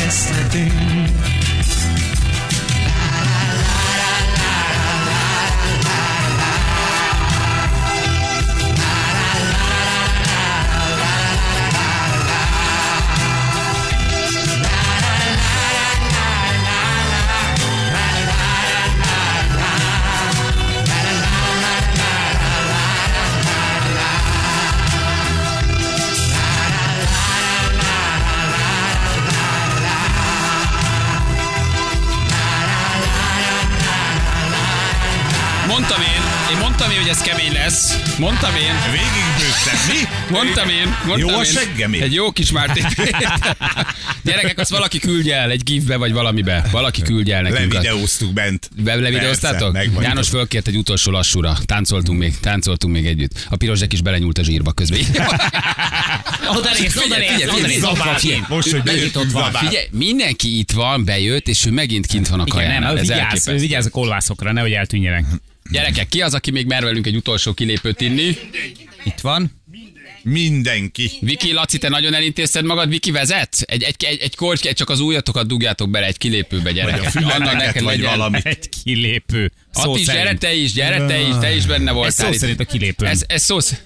yesterday 0.03 1.22
Mondtam 38.23 38.55
én. 38.55 38.73
Végigbőgted, 38.91 39.79
mi? 39.87 40.33
Mondtam 40.35 40.69
én, 40.69 40.95
mondtam 41.05 41.29
Jó 41.29 41.37
a 41.37 41.43
én. 41.43 41.51
seggem 41.51 41.93
én. 41.93 42.01
Egy 42.01 42.13
jó 42.13 42.31
kis 42.31 42.51
Márti. 42.51 42.81
Gyerekek, 44.25 44.59
azt 44.59 44.69
valaki 44.69 44.99
küldje 44.99 45.35
el 45.35 45.49
egy 45.49 45.63
gifbe 45.63 45.97
vagy 45.97 46.11
valamibe. 46.11 46.65
Valaki 46.71 47.01
küldje 47.01 47.35
el 47.35 47.41
nekünk. 47.41 47.73
azt. 47.73 47.83
Levideóztuk 47.83 48.33
bent. 48.33 48.69
Be, 48.83 48.95
levideóztátok? 48.95 49.77
János 50.01 50.29
fölkért 50.29 50.67
egy 50.67 50.75
utolsó 50.75 51.11
lassúra. 51.11 51.57
Táncoltunk 51.65 52.19
még, 52.19 52.39
táncoltunk 52.39 52.93
még 52.93 53.05
együtt. 53.05 53.47
A 53.49 53.55
pirosek 53.55 53.93
is 53.93 54.01
belenyúlt 54.01 54.37
a 54.37 54.43
zsírba 54.43 54.71
közben. 54.71 54.99
Oda 56.57 56.69
néz, 56.79 56.97
oda 56.97 57.15
Figyelj, 57.15 57.19
néz, 57.19 57.31
figyelj, 57.31 57.43
oda 57.43 57.67
néz, 57.67 57.73
figyelj, 57.73 57.79
zabál 57.79 58.17
figyelj. 58.19 58.39
ki. 58.39 58.45
Most, 58.53 58.71
hogy 58.71 58.83
bejött 58.83 59.17
ott 59.17 59.31
van. 59.31 59.51
Figyelj, 59.51 59.85
mindenki 59.91 60.57
itt 60.57 60.71
van, 60.71 61.05
bejött, 61.05 61.47
és 61.47 61.65
ő 61.65 61.71
megint 61.71 62.05
kint 62.05 62.27
van 62.27 62.39
a 62.39 62.43
Igen, 62.45 62.57
kaján. 62.57 62.81
nem, 62.81 62.95
vigyázz, 62.95 63.49
vigyázz 63.49 63.85
a 63.85 63.89
kolvászokra, 63.89 64.51
nehogy 64.51 64.71
eltűnjenek. 64.71 65.25
Gyerekek, 65.71 66.07
ki 66.07 66.21
az, 66.21 66.33
aki 66.33 66.51
még 66.51 66.65
mer 66.65 66.83
velünk 66.83 67.07
egy 67.07 67.15
utolsó 67.15 67.53
kilépőt 67.53 68.01
inni? 68.01 68.37
Itt 69.03 69.19
van. 69.21 69.61
Mindenki. 70.23 71.11
Viki, 71.21 71.51
Laci, 71.53 71.77
te 71.77 71.89
nagyon 71.89 72.13
elintézted 72.13 72.65
magad, 72.65 72.89
Viki 72.89 73.11
vezet? 73.11 73.55
Egy, 73.61 73.83
egy, 73.83 73.95
egy, 73.99 74.19
egy 74.21 74.35
korty, 74.35 74.67
egy 74.67 74.75
csak 74.75 74.89
az 74.89 74.99
ujjatokat 74.99 75.47
dugjátok 75.47 75.89
bele 75.89 76.05
egy 76.05 76.17
kilépőbe, 76.17 76.63
Vagy 76.63 76.79
a 76.79 76.83
gyerekek. 76.85 77.09
fületeket, 77.11 77.81
vagy 77.81 78.01
valami. 78.01 78.39
Egy 78.43 78.69
kilépő. 78.83 79.51
Szó 79.71 79.91
Attis, 79.91 80.05
gyere 80.05 80.19
szerint. 80.21 80.39
te 80.39 80.53
is, 80.53 80.73
gyere 80.73 81.05
te 81.05 81.19
is, 81.19 81.33
te 81.39 81.55
is 81.55 81.65
benne 81.65 81.91
voltál. 81.91 82.25
szó 82.27 82.33
itt. 82.33 82.39
szerint 82.39 82.59
a 82.59 82.65
kilépőm. 82.65 83.07
Ez, 83.09 83.23
ez 83.27 83.43
szó 83.43 83.59
sz- 83.59 83.83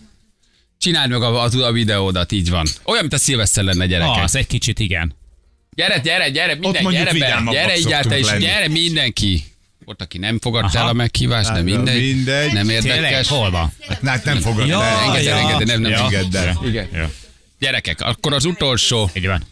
Csináld 0.80 1.10
meg 1.10 1.22
a, 1.22 1.44
a, 1.44 1.50
a 1.66 1.72
videódat, 1.72 2.32
így 2.32 2.50
van. 2.50 2.68
Olyan, 2.84 3.02
mint 3.02 3.14
a 3.14 3.18
szilveszter 3.18 3.64
lenne, 3.64 3.86
gyerekek. 3.86 4.24
Az 4.24 4.36
egy 4.36 4.48
kicsit 4.48 4.80
igen. 4.80 5.16
Gyere, 5.76 6.00
gyere, 6.00 6.30
gyere, 6.30 6.56
minden, 6.56 6.92
gyere 6.92 7.14
be, 7.14 7.42
gyere 7.52 7.78
így 7.78 7.96
te 8.02 8.18
is, 8.20 8.26
lenni. 8.26 8.44
gyere 8.44 8.68
mindenki. 8.68 9.44
Volt, 9.88 10.02
aki 10.02 10.18
nem 10.18 10.40
fogadta 10.40 10.80
el 10.80 10.88
a 10.88 10.94
meghívást, 10.94 11.48
de 11.50 11.54
Hát, 11.56 11.64
mindegy. 11.64 12.02
mindegy. 12.02 12.54
Nem 12.54 12.70
érdekes. 12.70 13.28
hol 13.28 13.52
van? 13.52 13.72
Na, 14.02 14.10
hát 14.10 14.24
nem 14.24 14.40
fogad 14.40 14.68
Ja, 14.68 14.84
el. 14.84 15.00
Engedd 15.00 15.24
ja. 15.24 15.36
engedd 15.38 15.68
nem, 15.68 15.82
nem, 15.82 15.92
Ja. 15.92 16.04
Engedd 16.04 16.36
el. 16.38 16.60
Igen. 16.66 16.88
Ja. 16.94 17.12
Gyerekek, 17.60 18.02
akkor 18.02 18.34
az 18.34 18.46
utolsó. 18.46 19.10
Így 19.14 19.26
van. 19.28 19.44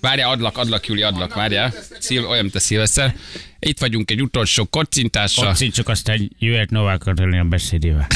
Várjál, 0.00 0.30
adlak, 0.30 0.58
adlak, 0.58 0.86
Júli, 0.86 1.02
adlak, 1.02 1.34
várjál. 1.34 1.74
Szil, 1.98 2.26
olyan, 2.26 2.42
mint 2.42 2.54
a 2.54 2.60
szilveszter. 2.60 3.16
Itt 3.58 3.78
vagyunk 3.78 4.10
egy 4.10 4.22
utolsó 4.22 4.64
kocintással. 4.64 5.46
Kocincsuk 5.46 5.88
aztán 5.88 6.30
jöhet 6.38 6.70
Novák 6.70 6.98
Katalin 6.98 7.40
a 7.40 7.44
beszédével. 7.44 8.06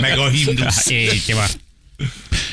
Meg 0.00 0.18
a 0.18 0.28
himnusz. 0.28 0.90
Így 0.90 1.34
van. 1.34 1.46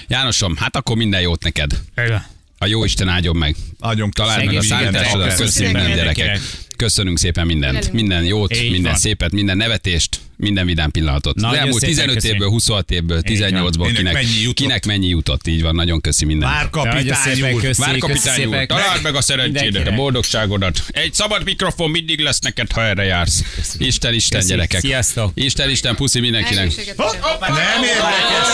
Jánosom, 0.07 0.55
hát 0.55 0.75
akkor 0.75 0.95
minden 0.95 1.21
jót 1.21 1.43
neked. 1.43 1.71
Igen. 1.97 2.25
A 2.61 2.65
jó 2.67 2.83
Isten 2.83 3.07
áldjon 3.07 3.35
meg. 3.35 3.55
Nagyon 3.79 4.11
Találd 4.11 4.45
meg 4.45 4.55
a 4.55 4.61
számításodat, 4.61 5.35
köszi 5.35 5.63
minden 5.63 5.95
gyerekek. 5.95 6.39
Köszönünk 6.77 7.17
szépen 7.19 7.45
mindent. 7.45 7.91
Minden 7.91 8.23
jót, 8.23 8.55
Így 8.55 8.71
minden 8.71 8.91
van. 8.91 8.99
szépet, 8.99 9.31
minden 9.31 9.57
nevetést, 9.57 10.19
minden 10.35 10.65
vidám 10.65 10.91
pillanatot. 10.91 11.35
Nagyon 11.35 11.57
elmúlt 11.57 11.79
szépen 11.79 11.95
15 11.95 12.13
köszönjük. 12.15 12.35
évből, 12.37 12.49
26 12.51 12.91
évből, 12.91 13.21
van. 13.25 13.35
18-ból 13.71 13.91
Kinek 13.95 14.13
mennyi 14.13 14.39
jutott? 14.41 14.55
kinek 14.55 14.85
mennyi 14.85 15.07
jutott. 15.07 15.47
Így 15.47 15.61
van, 15.61 15.75
nagyon 15.75 16.01
köszi 16.01 16.25
minden. 16.25 16.49
Vár 16.49 16.69
kapitány 16.69 17.41
úr. 17.53 17.61
Vár 17.77 17.97
kapitány 17.97 18.45
úr, 18.45 18.65
találd 18.65 19.01
meg 19.01 19.15
a 19.15 19.21
szerencsédet, 19.21 19.87
a 19.87 19.91
boldogságodat. 19.91 20.83
Egy 20.87 21.13
szabad 21.13 21.43
mikrofon 21.43 21.89
mindig 21.89 22.19
lesz 22.19 22.39
neked, 22.39 22.71
ha 22.71 22.83
erre 22.83 23.03
jársz. 23.03 23.43
Isten, 23.77 24.13
Isten, 24.13 24.45
gyerekek. 24.45 24.79
Sziasztok. 24.81 25.31
Isten, 25.33 25.69
Isten, 25.69 25.95
puszi 25.95 26.19
mindenkinek. 26.19 26.65
Nem 26.65 27.83
érdekes. 27.83 28.47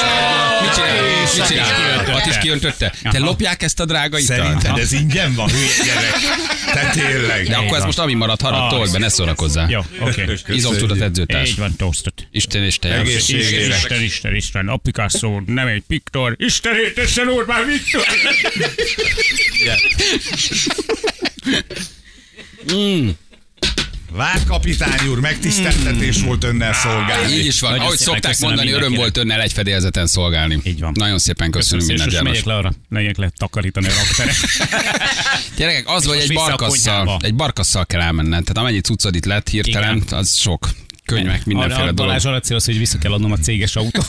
Mit 0.61 0.73
csinál? 0.73 1.14
Csinál? 1.29 1.47
kiöntötte. 1.75 2.11
Hat 2.11 2.25
is 2.25 2.37
kiöntötte? 2.37 2.93
Te 3.11 3.19
lopják 3.19 3.63
ezt 3.63 3.79
a 3.79 3.85
drága 3.85 4.19
italt? 4.19 4.39
Szerinted 4.39 4.77
ez 4.77 4.91
ingyen 4.91 5.33
van, 5.35 5.49
hülye 5.49 5.67
gyerek? 5.85 6.13
Te 6.73 6.89
tényleg. 7.01 7.47
De 7.47 7.55
akkor 7.55 7.77
ez 7.77 7.83
most 7.83 7.99
ami 7.99 8.13
maradt, 8.13 8.41
harag, 8.41 8.59
Ah, 8.59 8.69
told 8.69 8.91
be, 8.91 8.97
ne 8.97 9.09
szórakozzál. 9.09 9.69
Jó, 9.69 9.81
oké. 9.99 10.25
Izomtudat 10.47 11.01
edzőtárs. 11.01 11.49
Így 11.49 11.57
van. 11.57 11.75
tosztot. 11.75 12.27
Isten 12.31 12.63
és 12.63 12.79
te. 12.79 12.93
Egészségére. 12.93 13.75
Isten, 13.75 14.01
Isten, 14.01 14.35
Isten, 14.35 14.67
a 14.67 14.77
Picasso 14.77 15.41
nem 15.45 15.67
egy 15.67 15.83
piktor. 15.87 16.35
Isten 16.37 16.75
értessen 16.75 17.27
úr 17.27 17.45
már 17.45 17.65
Viktor! 17.65 18.03
Várkapitány 24.15 25.07
úr, 25.07 25.19
megtiszteltetés 25.19 26.21
volt 26.21 26.43
önnel 26.43 26.73
szolgálni. 26.73 27.33
Így 27.33 27.45
is 27.45 27.59
van. 27.59 27.69
Nagyon 27.69 27.85
Ahogy 27.85 27.97
szokták 27.97 28.39
mondani, 28.39 28.71
öröm 28.71 28.93
volt 28.93 29.17
önnel 29.17 29.41
egy 29.41 29.53
fedélzeten 29.53 30.07
szolgálni. 30.07 30.59
Így 30.63 30.79
van. 30.79 30.91
Nagyon 30.95 31.19
szépen 31.19 31.51
köszönöm 31.51 31.87
Köszönöm, 31.87 32.03
most 32.03 32.15
János. 32.15 32.43
le 32.43 32.55
arra, 32.55 32.71
megyek 32.89 33.17
le 33.17 33.31
takarítani 33.37 33.87
a 33.87 33.91
raktere. 33.91 34.31
Gyerekek, 35.57 35.87
az 35.87 36.05
vagy 36.05 36.15
most 36.15 36.29
egy 36.29 36.35
barkasszal, 36.35 37.19
egy 37.21 37.35
barkasszal 37.35 37.85
kell 37.85 38.01
elmenned. 38.01 38.43
Tehát 38.43 38.57
amennyi 38.57 38.79
cuccod 38.79 39.15
itt 39.15 39.25
lett 39.25 39.49
hirtelen, 39.49 39.95
Igen. 39.95 40.17
az 40.17 40.35
sok. 40.35 40.69
Könyvek, 41.05 41.45
mindenféle 41.45 41.79
a, 41.79 41.81
a 41.81 41.91
dolog. 41.91 41.95
Balázs 41.95 42.25
arra 42.25 42.39
céloz, 42.39 42.65
hogy 42.65 42.77
vissza 42.77 42.97
kell 42.97 43.11
adnom 43.11 43.31
a 43.31 43.37
céges 43.37 43.75
autót. 43.75 44.05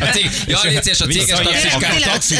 A 0.00 0.06
cég, 0.12 0.30
ja, 0.46 0.58
létszés, 0.62 1.00
a 1.00 1.06
céges 1.06 1.24
Tényleg, 1.24 1.82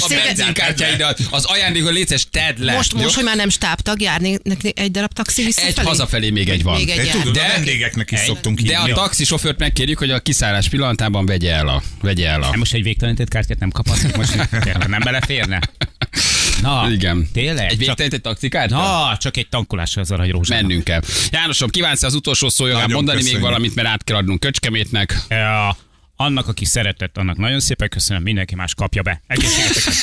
a 0.00 0.06
benzinkártyáidat, 0.24 1.18
az 1.30 1.44
ajándékot 1.44 1.92
létszés, 1.92 2.26
tedd 2.30 2.54
le. 2.58 2.74
Most, 2.74 2.94
most, 2.94 3.14
hogy 3.14 3.24
már 3.24 3.36
nem 3.36 3.48
stábtag, 3.48 4.00
járni 4.00 4.38
neki 4.42 4.72
egy 4.76 4.90
darab 4.90 5.12
taxi 5.12 5.44
visszafelé? 5.44 5.74
Egy 5.76 5.86
hazafelé 5.86 6.30
még 6.30 6.48
egy 6.48 6.62
van. 6.62 6.76
Még 6.76 6.88
egy 6.88 7.10
tudod, 7.10 7.34
De- 7.34 7.44
a 7.44 7.48
vendégeknek 7.48 8.10
is 8.10 8.18
szoktunk 8.18 8.60
De 8.60 8.76
a 8.76 8.84
hívni. 8.84 9.00
taxisofőrt 9.00 9.58
megkérjük, 9.58 9.98
hogy 9.98 10.10
a 10.10 10.20
kiszállás 10.20 10.68
pillanatában 10.68 11.26
vegye 11.26 11.52
el 11.52 11.68
a. 11.68 11.82
Vegye 12.00 12.28
el 12.28 12.42
a. 12.42 12.44
Hát 12.44 12.56
most 12.56 12.74
egy 12.74 12.82
végtelenített 12.82 13.28
kártyát 13.28 13.58
nem 13.58 13.70
kaphat, 13.70 14.16
most 14.16 14.34
nem 14.88 15.00
beleférne. 15.00 15.60
Na, 16.64 16.90
Igen. 16.90 17.28
Tényleg? 17.32 17.64
Egy 17.64 17.68
Csak- 17.68 17.78
végtelent 17.78 18.12
egy 18.14 18.20
taxikártya? 18.20 18.76
Na, 18.76 19.16
csak 19.16 19.36
egy 19.36 19.48
tankolásra 19.48 20.00
az 20.00 20.10
aranyrózsának. 20.10 20.66
Mennünk 20.66 20.84
kell. 20.84 21.00
Jánosom, 21.30 21.68
kívánsz 21.70 22.02
az 22.02 22.14
utolsó 22.14 22.48
szójogán 22.48 22.80
Nagyon 22.80 22.94
mondani 22.96 23.16
még 23.16 23.24
köszönjük. 23.26 23.48
valamit, 23.48 23.74
mert 23.74 23.88
át 23.88 24.04
kell 24.04 24.16
adnunk 24.16 24.40
Köcskemétnek. 24.40 25.18
Ja, 25.28 25.76
annak, 26.16 26.48
aki 26.48 26.64
szeretett, 26.64 27.16
annak 27.16 27.36
nagyon 27.36 27.60
szépen 27.60 27.88
köszönöm, 27.88 28.22
mindenki 28.22 28.54
más 28.54 28.74
kapja 28.74 29.02
be. 29.02 29.22
Egészségeteket. 29.26 29.94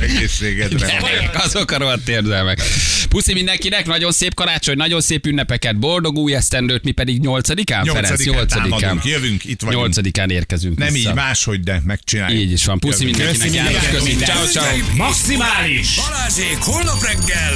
Egészségedre. 0.00 1.30
Azok 1.34 1.70
a 1.70 1.78
rohadt 1.78 2.08
érzelmek. 2.08 2.62
Puszi 3.08 3.32
mindenkinek, 3.32 3.86
nagyon 3.86 4.12
szép 4.12 4.34
karácsony, 4.34 4.76
nagyon 4.76 5.00
szép 5.00 5.26
ünnepeket, 5.26 5.78
boldog 5.78 6.16
új 6.16 6.34
esztendőt, 6.34 6.84
mi 6.84 6.90
pedig 6.90 7.20
8-án, 7.22 7.82
Ferenc, 7.92 8.24
Nyolcadikán 8.24 8.46
8-án. 8.46 8.48
támadunk, 8.48 9.04
jövünk, 9.04 9.44
itt 9.44 9.62
vagyunk. 9.62 9.94
8-án 9.94 10.30
érkezünk 10.30 10.78
Nem 10.78 10.92
vissza. 10.92 11.08
így, 11.08 11.14
máshogy, 11.14 11.60
de 11.60 11.80
megcsináljuk. 11.84 12.40
Így 12.40 12.52
is 12.52 12.64
van. 12.64 12.78
Puszi 12.78 13.04
mindenkinek, 13.04 13.52
János, 13.54 13.88
köszi. 13.88 14.16
Ciao, 14.16 14.44
ciao. 14.46 14.76
Maximális! 14.96 15.94
Balázsék 15.96 16.58
holnap 16.58 17.02
reggel 17.04 17.52